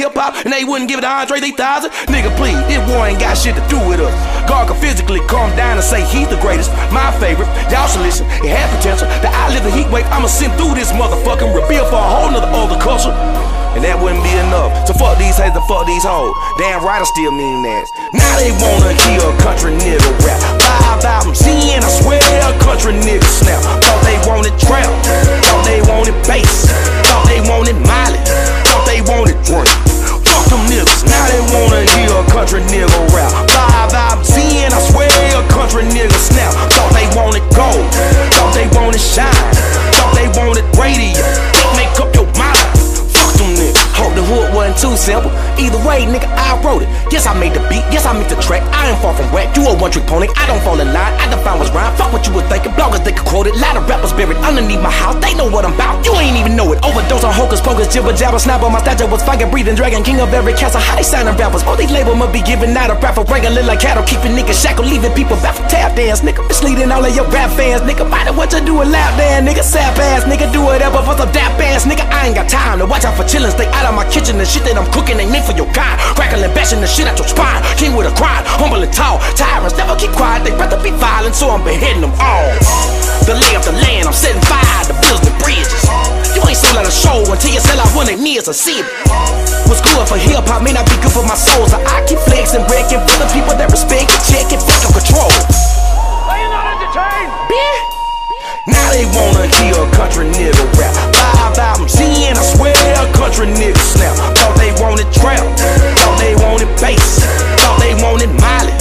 [0.00, 1.90] hip hop and they wouldn't give it to Andre 3000?
[2.08, 4.14] Nigga, please, this war ain't got shit to do with us.
[4.48, 7.48] God could physically calm down and say he's the greatest, my favorite.
[7.68, 9.06] Y'all should listen, it had potential.
[9.20, 12.32] That I live the heat wave, I'ma send through this motherfucking reveal for a whole
[12.32, 13.12] nother other culture.
[13.76, 14.74] And that wouldn't be enough.
[14.90, 16.34] So fuck these haters and fuck these hoes.
[16.58, 17.86] Damn right, I still mean that.
[18.10, 20.42] Now they wanna kill country nigga rap.
[20.58, 23.62] Five albums in, I swear a country nigga snap.
[23.62, 24.90] Thought they wanted trap,
[25.46, 26.66] thought they wanted bass,
[27.06, 28.18] thought they wanted Miley,
[28.66, 29.89] thought they wanted Drake.
[31.30, 33.30] Nobody wanna hear a country nigga rap.
[33.50, 35.08] Five out of ten, I swear
[35.38, 36.52] a country nigga snap.
[36.72, 37.86] Thought they wanted gold,
[38.34, 39.30] thought they wanted shine,
[39.94, 41.59] thought they wanted radio
[44.30, 45.34] hood wasn't too simple.
[45.58, 46.88] Either way, nigga, I wrote it.
[47.10, 47.82] Yes, I made the beat.
[47.90, 48.62] Yes, I made the track.
[48.70, 49.50] I ain't far from rap.
[49.58, 50.30] You a one trick pony.
[50.38, 51.12] I don't fall in line.
[51.18, 51.90] I define what's rhyme.
[51.98, 52.70] Fuck what you were thinking.
[52.78, 53.58] Bloggers, they could quote it.
[53.58, 55.18] Lot of rappers buried underneath my house.
[55.18, 56.06] They know what I'm about.
[56.06, 56.78] You ain't even know it.
[56.86, 57.90] Overdose on hocus pocus.
[57.90, 58.38] Jibber jabber.
[58.38, 58.70] Sniper.
[58.70, 59.74] My stature was fucking breathing.
[59.74, 60.80] Dragon king of every castle.
[60.80, 61.66] How they signing rappers?
[61.66, 63.26] All they label must be giving out a rapper.
[63.26, 64.06] Regular like cattle.
[64.06, 64.86] Keeping niggas shackled.
[64.86, 66.20] Leaving people back for Tap dance.
[66.22, 67.82] Nigga, misleading all of your rap fans.
[67.82, 69.42] Nigga, matter what you do a lap dance.
[69.42, 70.22] Nigga, sap ass.
[70.24, 71.84] Nigga, do whatever for some dap ass.
[71.84, 73.50] Nigga, I ain't got time to watch out for chillin'.
[73.50, 74.19] Stay out of my kitchen.
[74.20, 75.96] The shit that I'm cooking ain't meant for your kind.
[76.14, 77.60] Crackling, bashing the shit out your spine.
[77.76, 79.18] King with a grind, humble and tall.
[79.34, 80.46] Tyrants never keep quiet.
[80.46, 82.48] They rather be violent, so I'm beheading them all.
[83.26, 85.84] The lay of the land, I'm setting fire to build the bridges.
[86.32, 88.86] You ain't sold out a show until you sell out one of nears a city.
[89.66, 91.66] What's good for hip hop may not be good for my soul.
[91.66, 94.94] So I keep flexing, breaking for the people that respect and check and back on
[94.94, 95.28] control.
[95.28, 97.89] Are you not entertained?
[98.66, 100.92] Now they wanna hear a country nigga rap.
[101.16, 104.16] Five albums in, I swear a country nigga snap.
[104.36, 105.40] Thought they wanted trap,
[105.96, 107.24] thought they wanted bass,
[107.64, 108.74] thought they wanted Miley,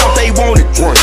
[0.00, 1.00] thought they wanted Drake.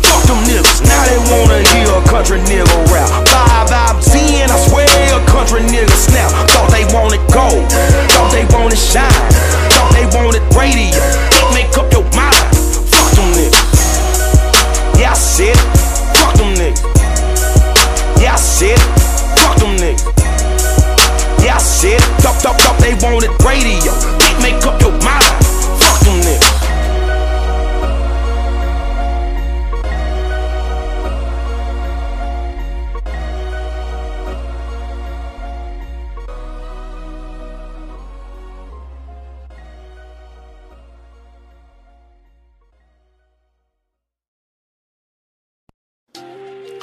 [0.00, 3.10] Fuck them niggas, now they wanna hear a country nigga rap.
[3.28, 6.32] Five albums in, I swear a country nigga snap.
[6.56, 7.68] Thought they wanted gold,
[8.16, 9.12] thought they wanted shine,
[22.44, 23.92] they wanted radio.
[24.20, 25.24] It make up your mind.
[25.80, 26.52] Fuck them niggas.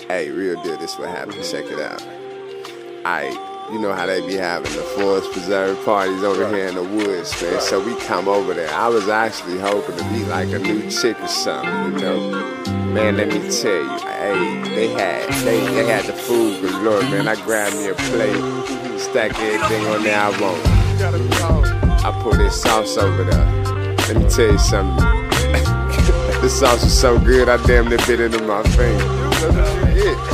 [0.07, 1.43] Hey, real deal, this what happened.
[1.43, 2.01] Check it out.
[3.05, 6.83] I, you know how they be having the Forest Preserve parties over here in the
[6.83, 7.61] woods, man.
[7.61, 8.69] So we come over there.
[8.73, 12.29] I was actually hoping to be like a new chick or something, you know.
[12.93, 17.27] Man, let me tell you, hey, they had they, they had the food galore, man.
[17.27, 22.03] I grabbed me a plate, stack everything on there I want.
[22.03, 23.95] I put this sauce over there.
[24.07, 25.05] Let me tell you something.
[26.41, 29.21] this sauce was so good, I damn near bit into my finger.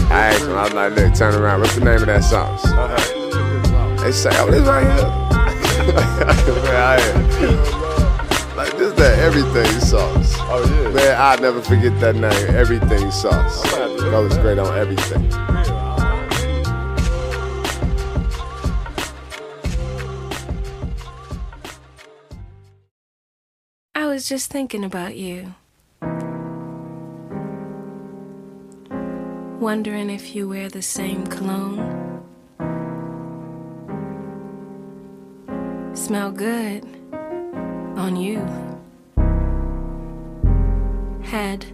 [0.09, 1.59] I asked him, I was like, look, turn around.
[1.59, 2.65] What's the name of that sauce?
[2.65, 3.16] Uh-huh.
[4.07, 5.93] They say, oh, this right here.
[5.93, 5.99] Man,
[6.77, 6.95] I,
[8.55, 10.33] like, this that everything sauce.
[10.43, 10.89] Oh, yeah.
[10.91, 13.69] Man, I'll never forget that name, everything sauce.
[13.99, 15.29] Goes great on everything.
[23.93, 25.53] I was just thinking about you.
[29.59, 32.06] Wondering if you wear the same cologne.
[36.07, 36.85] Smell good
[37.97, 38.39] on you.
[41.21, 41.65] Had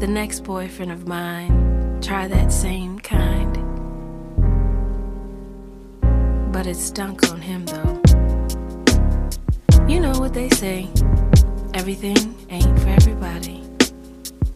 [0.00, 3.54] the next boyfriend of mine try that same kind.
[6.52, 8.02] But it stunk on him though.
[9.86, 10.88] You know what they say
[11.72, 13.62] everything ain't for everybody.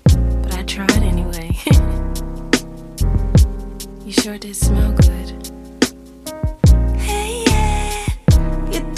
[0.03, 1.57] But I tried anyway.
[4.05, 5.60] you sure did smell good.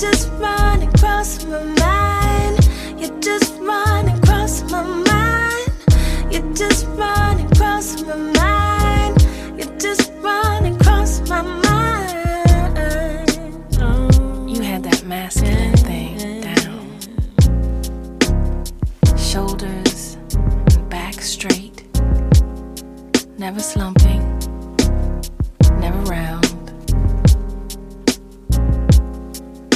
[0.02, 2.58] Just across my mind.
[2.98, 5.70] You just across my mind.
[6.28, 9.22] You just across my mind.
[9.56, 12.18] You just across my mind.
[14.50, 16.84] You had that masculine thing down.
[19.16, 20.16] Shoulders
[20.88, 21.84] back straight.
[23.38, 24.01] Never slumping.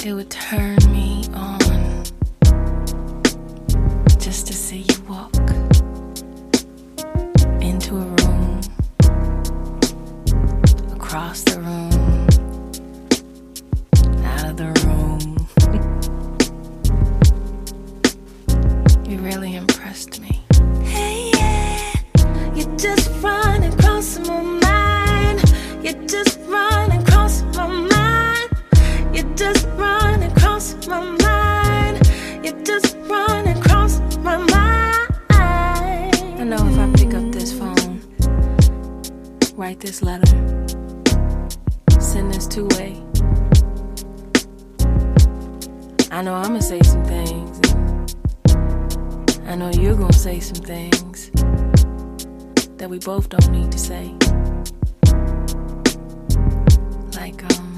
[0.07, 0.86] It would turn
[46.11, 47.75] I know I'ma say some things.
[49.47, 51.31] I know you're gonna say some things
[52.77, 54.15] that we both don't need to say.
[57.17, 57.76] Like, um,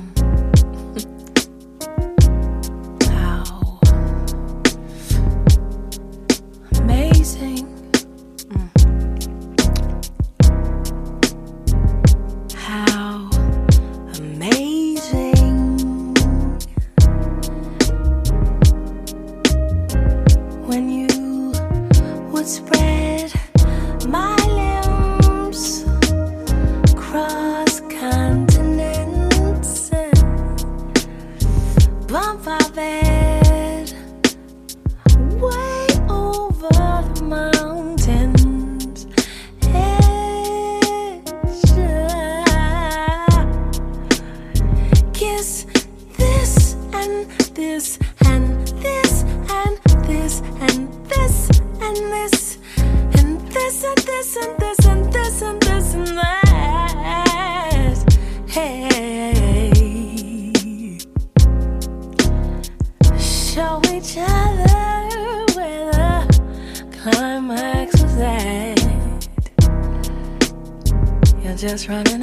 [71.78, 72.17] It's running.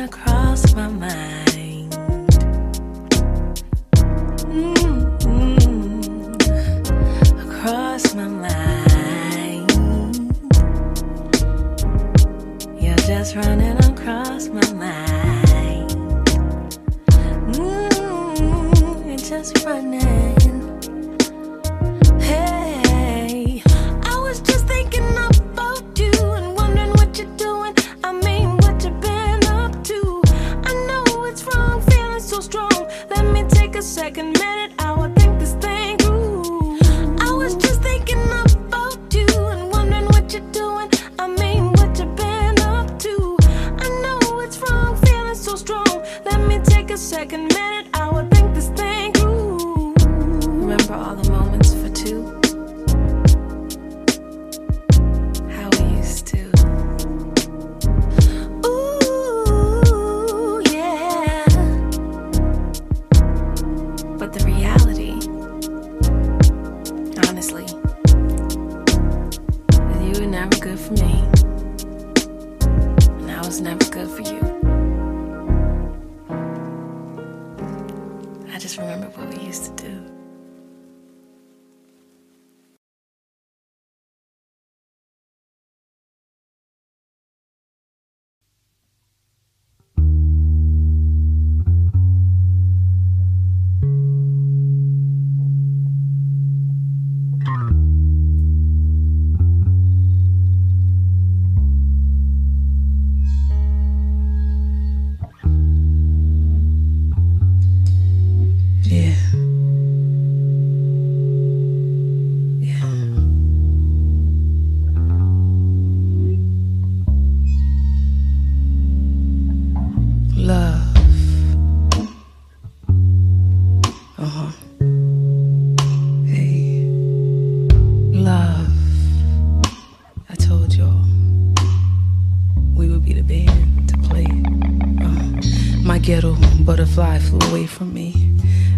[137.76, 138.34] From me.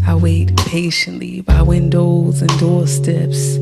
[0.07, 3.57] I wait patiently by windows and doorsteps.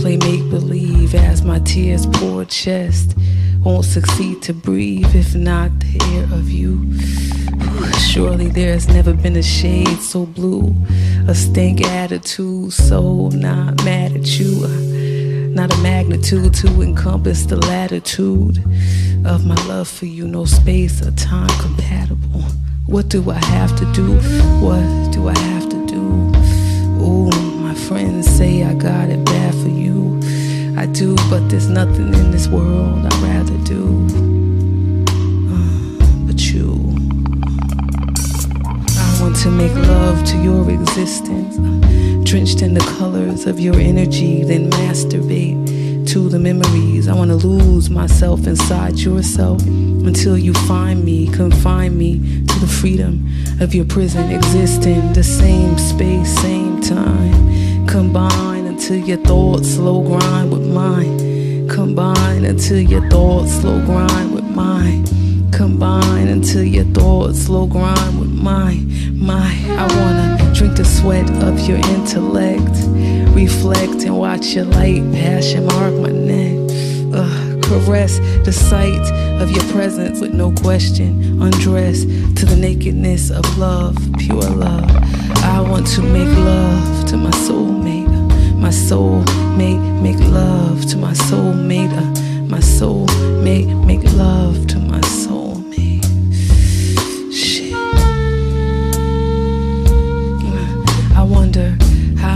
[0.00, 3.16] Play make believe as my tears pour chest.
[3.64, 6.92] Won't succeed to breathe if not the air of you.
[8.00, 10.74] Surely there's never been a shade so blue,
[11.26, 14.62] a stink attitude so not mad at you.
[14.62, 18.58] Uh, not a magnitude to encompass the latitude
[19.24, 22.44] of my love for you, no space or time compatible.
[22.86, 24.14] What do I have to do?
[24.64, 26.02] What do I have to do?
[27.02, 30.20] Ooh, my friends say I got it bad for you.
[30.78, 34.06] I do, but there's nothing in this world I'd rather do.
[35.50, 36.74] Uh, but you.
[38.96, 41.56] I want to make love to your existence,
[42.28, 45.65] drenched in the colors of your energy, then masturbate
[46.06, 47.08] to the memories.
[47.08, 52.66] I want to lose myself inside yourself until you find me, confine me to the
[52.66, 53.26] freedom
[53.60, 57.86] of your prison, existing the same space, same time.
[57.88, 61.68] Combine until your thoughts slow grind with mine.
[61.68, 65.04] Combine until your thoughts slow grind with mine.
[65.50, 68.92] Combine until your thoughts slow grind with mine.
[69.18, 72.76] My, I wanna drink the sweat of your intellect,
[73.36, 76.56] reflect and watch your light passion mark my neck.
[77.12, 79.06] Ugh, caress the sight
[79.42, 81.42] of your presence with no question.
[81.42, 82.04] Undress
[82.38, 84.90] to the nakedness of love, pure love.
[85.44, 88.08] I want to make love to my soulmate.
[88.56, 91.92] My soulmate, make love to my soulmate.
[91.92, 94.85] Uh, my soulmate, make love to my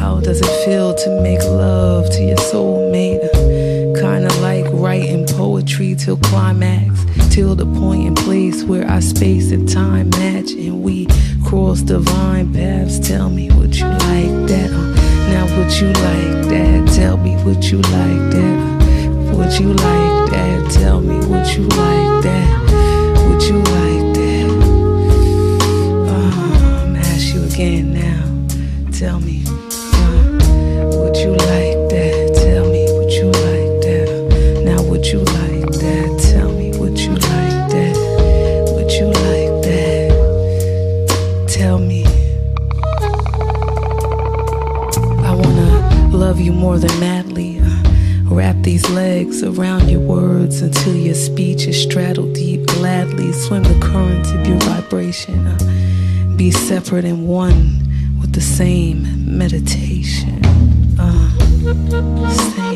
[0.01, 3.20] How does it feel to make love to your soulmate?
[4.01, 9.68] Kinda like writing poetry till climax, till the point and place where our space and
[9.68, 11.07] time match and we
[11.44, 12.98] cross divine paths.
[12.98, 14.70] Tell me, would you like that?
[14.72, 14.94] Uh,
[15.32, 16.92] now, would you like that?
[16.96, 18.59] Tell me, would you like that?
[18.80, 20.70] Uh, would you like that?
[20.80, 22.48] Tell me, would you like that?
[23.26, 24.48] Would you like that?
[26.14, 28.22] Um, ask you again now.
[28.98, 29.30] Tell me.
[48.91, 52.66] legs around your words until your speech is straddled deep.
[52.66, 55.47] Gladly swim the current of your vibration.
[55.47, 57.80] Uh, be separate and one
[58.20, 60.45] with the same meditation.
[60.99, 62.69] Uh, same.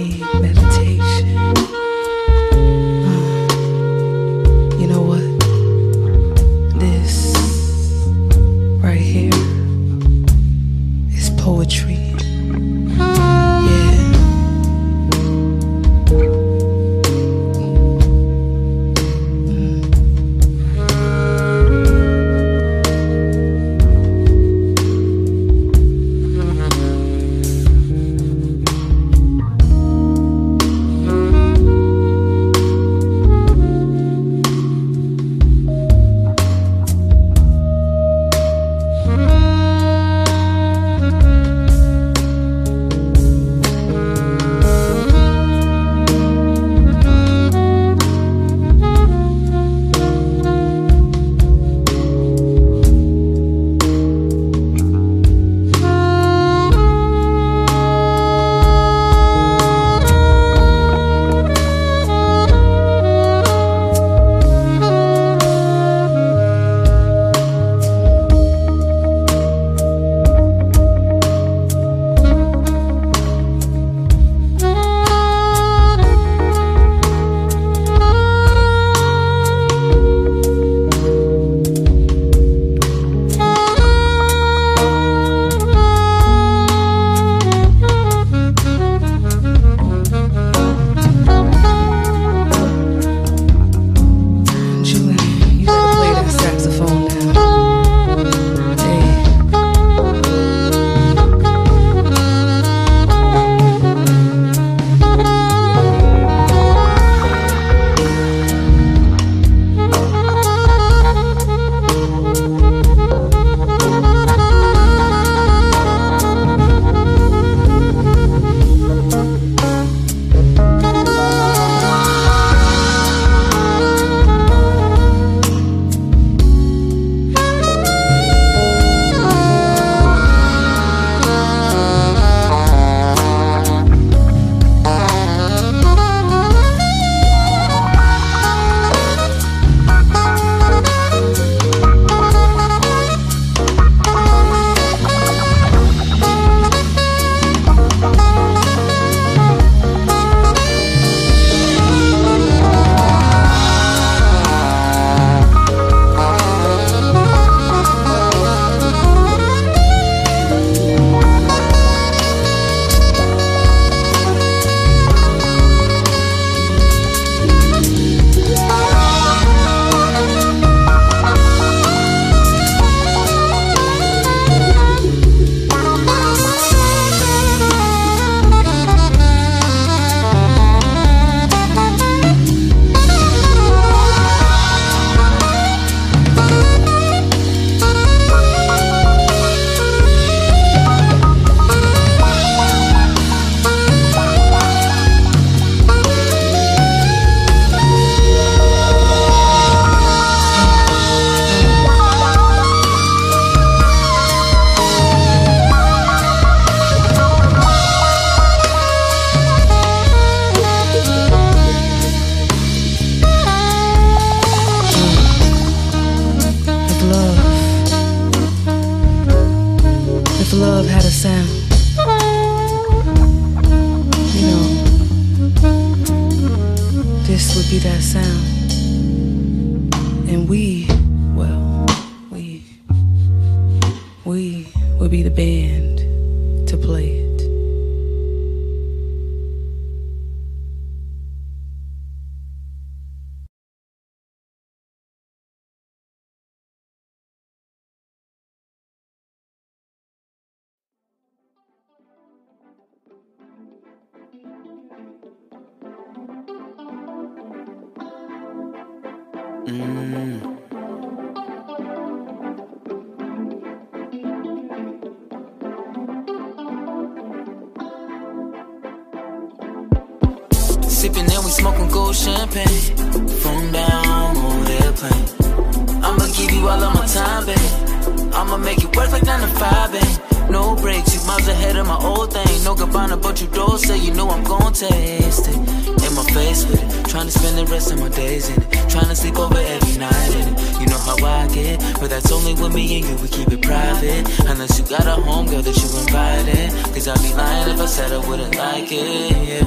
[287.14, 288.90] Trying to spend the rest of my days in it.
[288.90, 290.80] Trying to sleep over every night in it.
[290.80, 293.14] You know how I get, but that's only with me and you.
[293.22, 294.26] We keep it private.
[294.48, 296.72] Unless you got a home girl that you invited.
[296.92, 299.64] Cause I'd be lying if I said I wouldn't like it, yeah.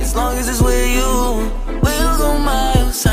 [0.00, 1.48] As long as it's with you,
[1.80, 3.06] we'll go miles.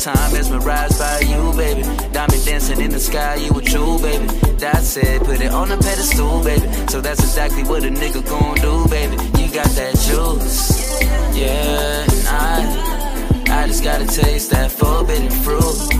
[0.00, 1.82] Time mesmerized by you, baby.
[2.10, 4.24] Diamond dancing in the sky, you a true, baby.
[4.56, 6.66] That's it, put it on a pedestal, baby.
[6.88, 9.16] So that's exactly what a nigga gon' do, baby.
[9.38, 11.02] You got that juice,
[11.36, 12.06] yeah.
[12.08, 15.92] And I, I just gotta taste that forbidden fruit.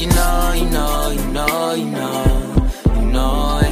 [0.00, 3.71] You know, you know, you know, you know, you know.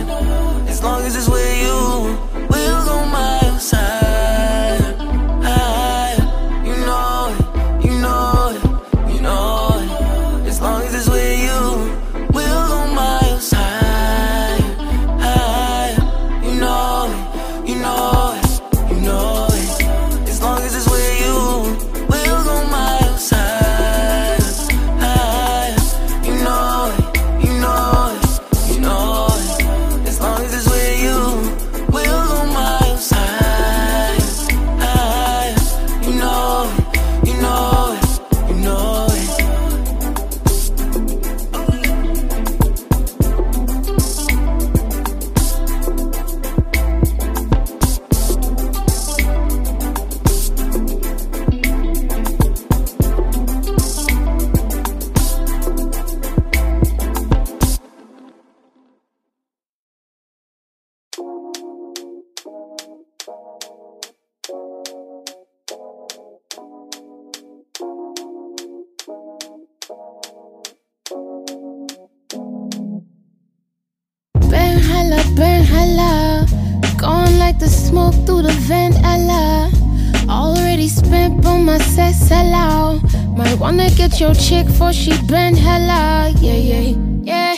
[83.37, 87.50] Might wanna get your chick for she been hella, yeah, yeah, yeah.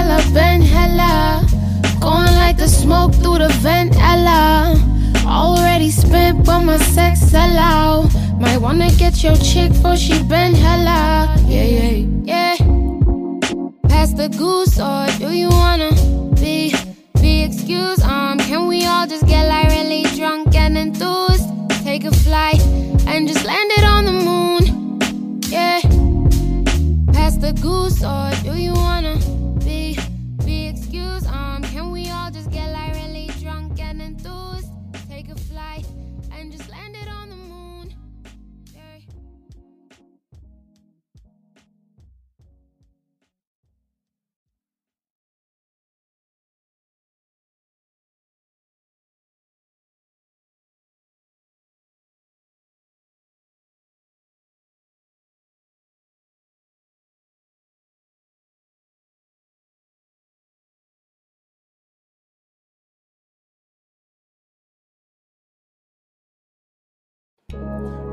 [0.00, 1.44] hella, been hella.
[2.00, 4.74] Going like the smoke through the vent, Ella.
[5.26, 8.10] Already spent, but my sex sell out.
[8.40, 11.34] Might wanna get your chick, for she been hella.
[11.46, 12.56] Yeah, yeah, yeah.
[13.88, 15.50] Pass the goose, or do you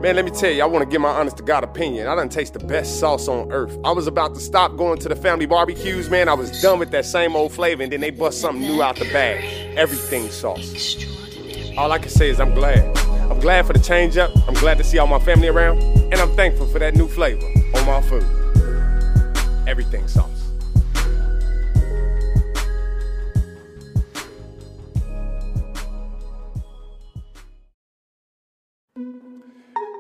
[0.01, 2.05] Man, let me tell you, I want to give my honest to God opinion.
[2.05, 3.75] I done taste the best sauce on earth.
[3.83, 6.29] I was about to stop going to the family barbecues, man.
[6.29, 8.97] I was done with that same old flavor, and then they bust something new out
[8.97, 9.43] the bag.
[9.75, 11.03] Everything sauce.
[11.79, 12.95] All I can say is I'm glad.
[13.31, 14.29] I'm glad for the change up.
[14.47, 17.47] I'm glad to see all my family around, and I'm thankful for that new flavor
[17.73, 18.23] on my food.
[19.67, 20.36] Everything sauce.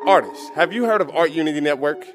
[0.07, 2.07] Artists, have you heard of Art Unity Network?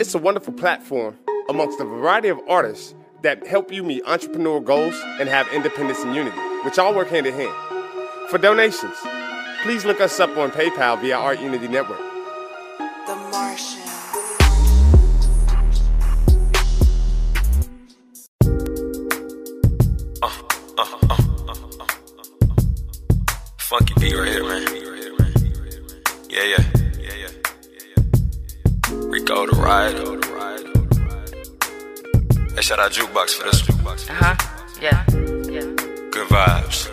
[0.00, 1.16] It's a wonderful platform
[1.48, 2.92] amongst a variety of artists
[3.22, 7.28] that help you meet entrepreneurial goals and have independence and unity, which all work hand
[7.28, 7.54] in hand.
[8.30, 8.96] For donations,
[9.62, 12.09] please look us up on PayPal via Art Unity Network.
[32.90, 33.96] Shout Jukebox for this one.
[34.08, 34.34] Uh huh.
[34.80, 35.04] Yeah.
[35.50, 35.60] Yeah.
[36.10, 36.88] Good vibes.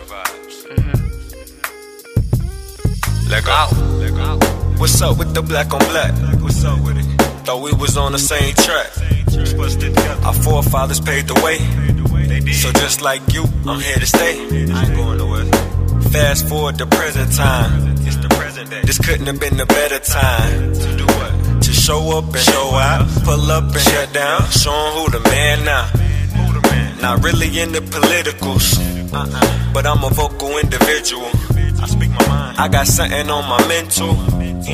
[3.28, 4.78] Let go.
[4.78, 6.12] What's up with the black on black?
[6.40, 7.04] What's up with it?
[7.44, 8.90] Thought we was on the same track.
[10.24, 11.58] Our forefathers paved the way.
[12.52, 14.38] So just like you, I'm here to stay.
[14.72, 15.44] I ain't going nowhere.
[16.10, 17.96] Fast forward to present time.
[18.06, 18.82] It's the present day.
[18.82, 20.97] This couldn't have been a better time.
[21.88, 23.08] Show up and show out.
[23.24, 24.40] Pull up and shut down.
[24.62, 25.86] Show 'em who the man now.
[27.00, 28.66] Not really into politicals.
[29.72, 31.30] But I'm a vocal individual.
[31.82, 32.58] I speak my mind.
[32.58, 34.12] I got something on my mental.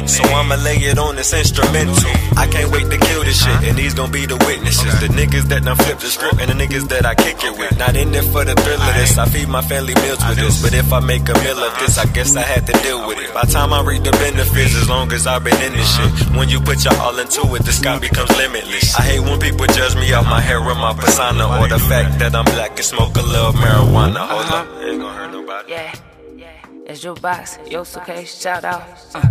[0.07, 1.95] So I'ma lay it on this instrumental.
[2.37, 4.93] I can't wait to kill this shit, and these gon' be the witnesses.
[5.01, 7.79] The niggas that done flipped the script, and the niggas that I kick it with.
[7.79, 9.17] Not in it for the thrill of this.
[9.19, 10.63] I feed my family meals with this.
[10.63, 13.19] But if I make a meal of this, I guess I had to deal with
[13.19, 13.33] it.
[13.33, 16.37] By the time I reap the benefits, as long as I've been in this shit.
[16.37, 18.95] When you put your all into it, the sky becomes limitless.
[18.97, 22.19] I hate when people judge me off my hair or my persona, or the fact
[22.19, 24.27] that I'm black and smoke a little marijuana.
[24.27, 25.73] Hold up, ain't gonna hurt nobody.
[25.73, 25.95] Yeah.
[26.37, 26.47] Yeah.
[26.87, 28.83] It's your box, yo, okay, shout out.
[29.15, 29.23] Uh,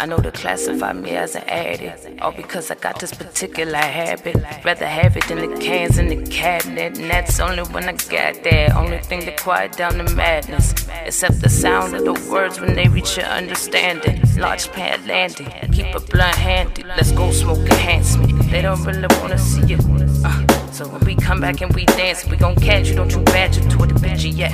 [0.00, 4.36] I know they classify me as an addict, all because I got this particular habit.
[4.64, 8.44] Rather have it than the cans in the cabinet, and that's only when I got
[8.44, 8.76] that.
[8.76, 10.72] Only thing to quiet down the madness,
[11.04, 14.22] except the sound of the words when they reach your understanding.
[14.36, 16.84] Large pad landing, keep a blunt handy.
[16.84, 18.50] Let's go smoke enhancement.
[18.52, 19.78] They don't really wanna see you.
[20.24, 22.94] Uh, so when we come back and we dance, we gon' catch you.
[22.94, 24.52] Don't you badger toward the picture yet.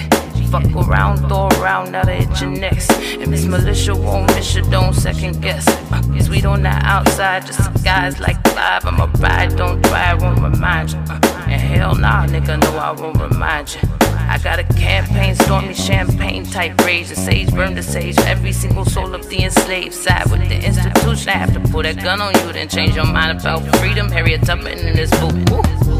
[0.51, 2.90] Fuck around, throw around, now they hit your next.
[2.92, 5.68] And Miss Militia won't miss you, don't second guess.
[5.68, 8.86] Uh, on the outside, just guys like five.
[8.86, 10.98] I'm a ride, don't I won't remind you.
[11.10, 13.80] Uh, and hell nah, nigga, no, I won't remind you.
[14.26, 17.10] I got a campaign, stormy champagne type rage.
[17.10, 18.18] The sage burn the sage.
[18.20, 21.28] Every single soul of the enslaved side with the institution.
[21.28, 24.10] I have to pull that gun on you, then change your mind about freedom.
[24.10, 25.10] Harriet Tubman in this.
[25.20, 25.94] Woo.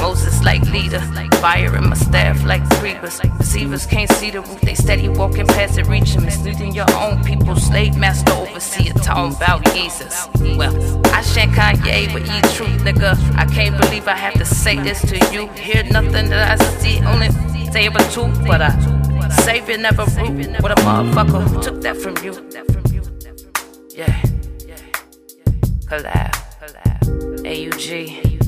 [0.00, 1.00] Moses like leader,
[1.40, 3.20] fire in my staff like creepers.
[3.38, 7.56] Deceivers can't see the roof, they steady walking past it, reaching, misleading your own people.
[7.56, 10.28] Slave master overseer, talking about Jesus.
[10.56, 10.74] Well,
[11.06, 13.16] I shan't Kanye, but eat truth, nigga.
[13.36, 15.48] I can't believe I have to say this to you.
[15.48, 17.30] Hear nothing that I see, only
[17.70, 18.70] say it was true, but I
[19.44, 20.60] Savior never root.
[20.60, 22.32] What a motherfucker who took that from you.
[23.90, 24.22] Yeah,
[25.88, 26.32] collab,
[27.44, 28.45] AUG.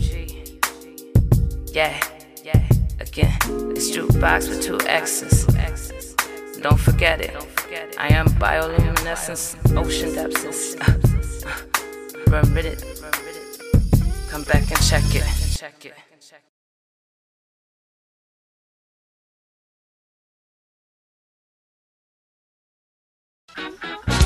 [1.79, 2.01] Yeah,
[2.43, 2.61] yeah.
[2.99, 3.39] Again,
[3.71, 5.47] it's jukebox with two X's.
[6.61, 7.31] Don't forget it.
[7.97, 10.75] I am bioluminescence, ocean depths.
[12.27, 12.83] Remember it.
[14.29, 15.23] Come back and check it.
[23.55, 24.18] When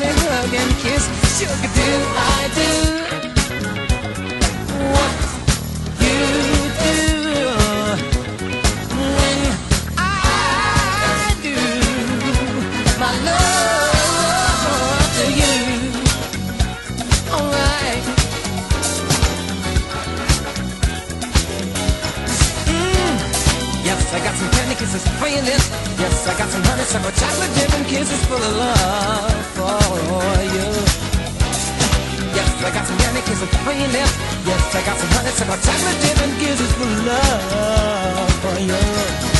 [0.00, 1.04] let me hug and kiss.
[1.38, 2.70] Sugar, do I do
[4.94, 5.14] what
[6.04, 6.18] you
[6.84, 6.98] do
[9.16, 9.40] when
[9.98, 10.10] I
[11.42, 11.56] do
[13.00, 15.56] my love to you?
[17.34, 18.04] Alright.
[22.66, 23.16] Mm.
[23.84, 24.53] Yes, I got some
[24.84, 25.42] kisses for your.
[25.44, 29.80] Yes, I got some honey, some chocolate dip and kisses full of love for
[30.54, 30.68] you.
[32.36, 33.88] Yes, I got some honey, kisses for your.
[33.88, 39.33] Yes, I got some honey, some chocolate dip and kisses full of love for you.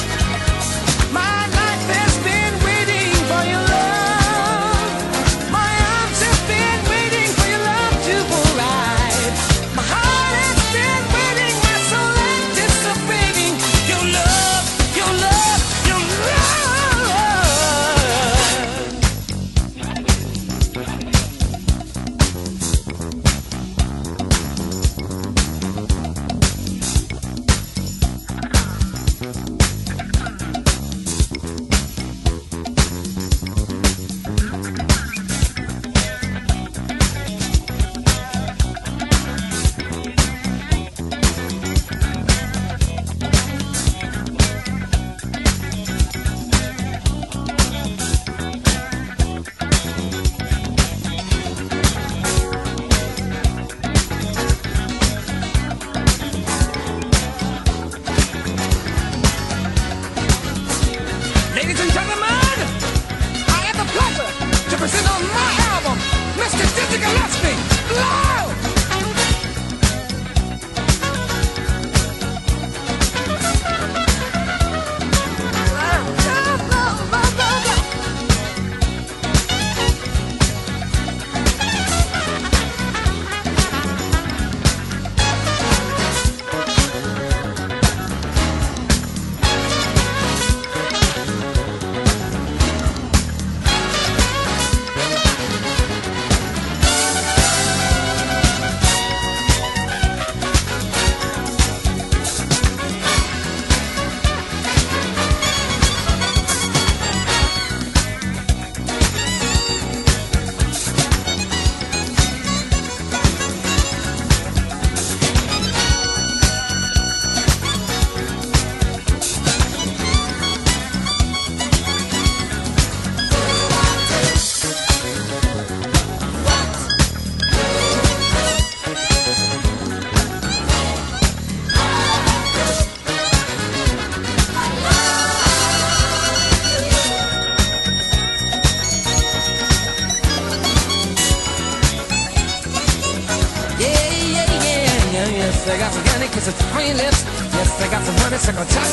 [148.44, 148.83] second time.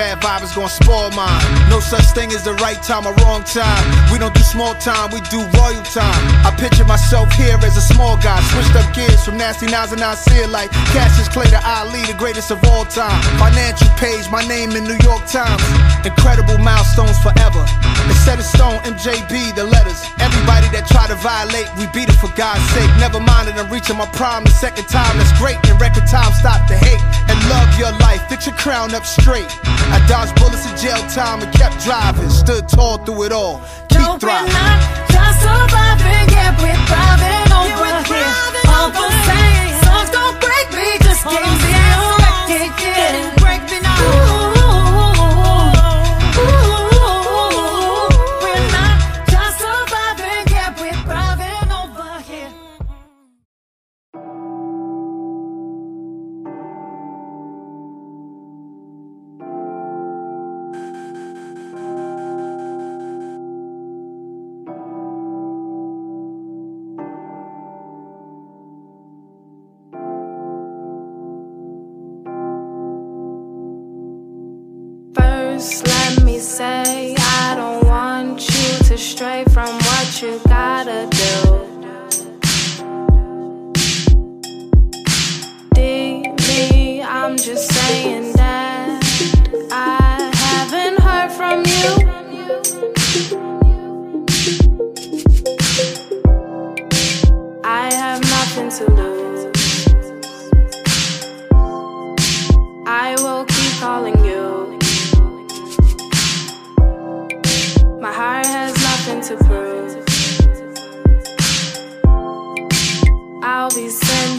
[0.00, 1.42] back vibe is gonna spoil mine.
[1.68, 3.84] No such thing as the right time or wrong time.
[4.12, 6.22] We don't do small time, we do royal time.
[6.46, 10.02] I picture myself here as a small guy, switched up gears from nasty nines and
[10.02, 13.20] I see it like Cassius Clay to Ali, the greatest of all time.
[13.38, 15.62] Financial page, my name in New York Times.
[16.04, 17.64] Incredible milestones forever.
[18.08, 20.00] Instead set stone, MJB, the letters.
[20.20, 22.88] Everybody that try to violate, we beat it for God's sake.
[23.00, 25.16] Never mind that I'm reaching my prime the second time.
[25.18, 25.56] That's great.
[25.68, 28.20] In record time, stop the hate and love your life.
[28.28, 29.48] Fix your crown up straight.
[29.90, 32.28] I Dodged bullets and jail time and kept driving.
[32.30, 33.62] Stood tall through it all.
[33.90, 34.50] Keep no, thriving.
[34.50, 38.34] We're not just surviving, yeah, we're thriving over here.
[38.74, 43.38] All the same, songs don't break me, just can't record affected.
[43.38, 44.39] Break me now.
[75.60, 79.69] just let me say I don't want you to stray from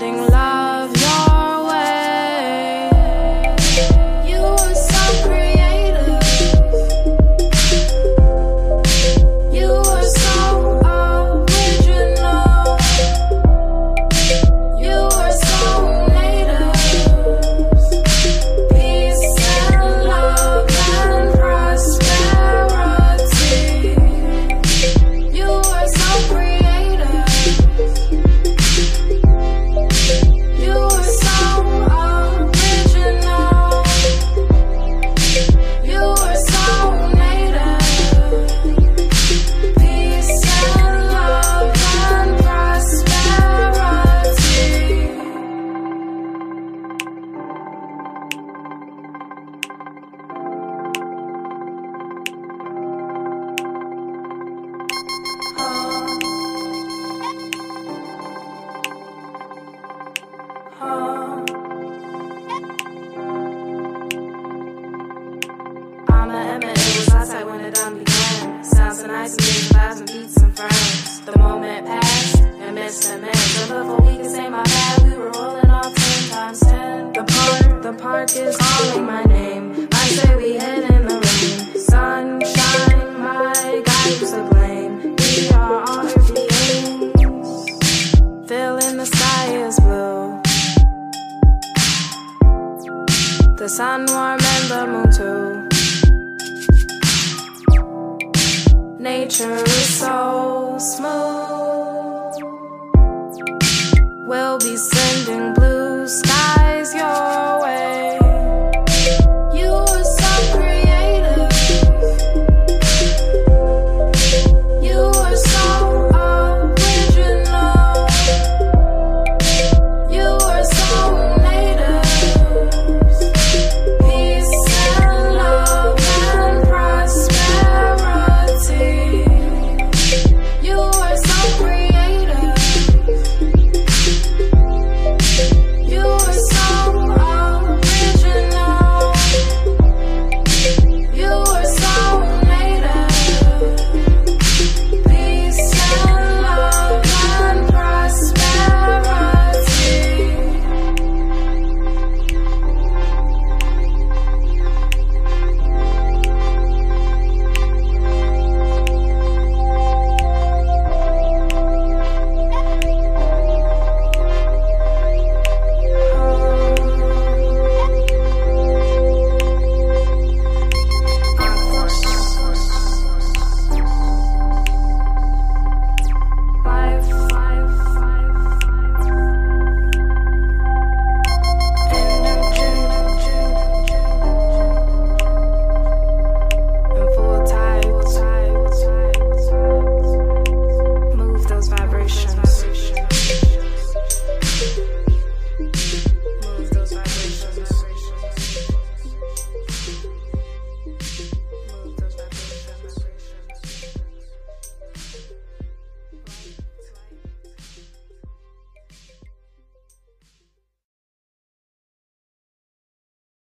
[0.01, 0.30] something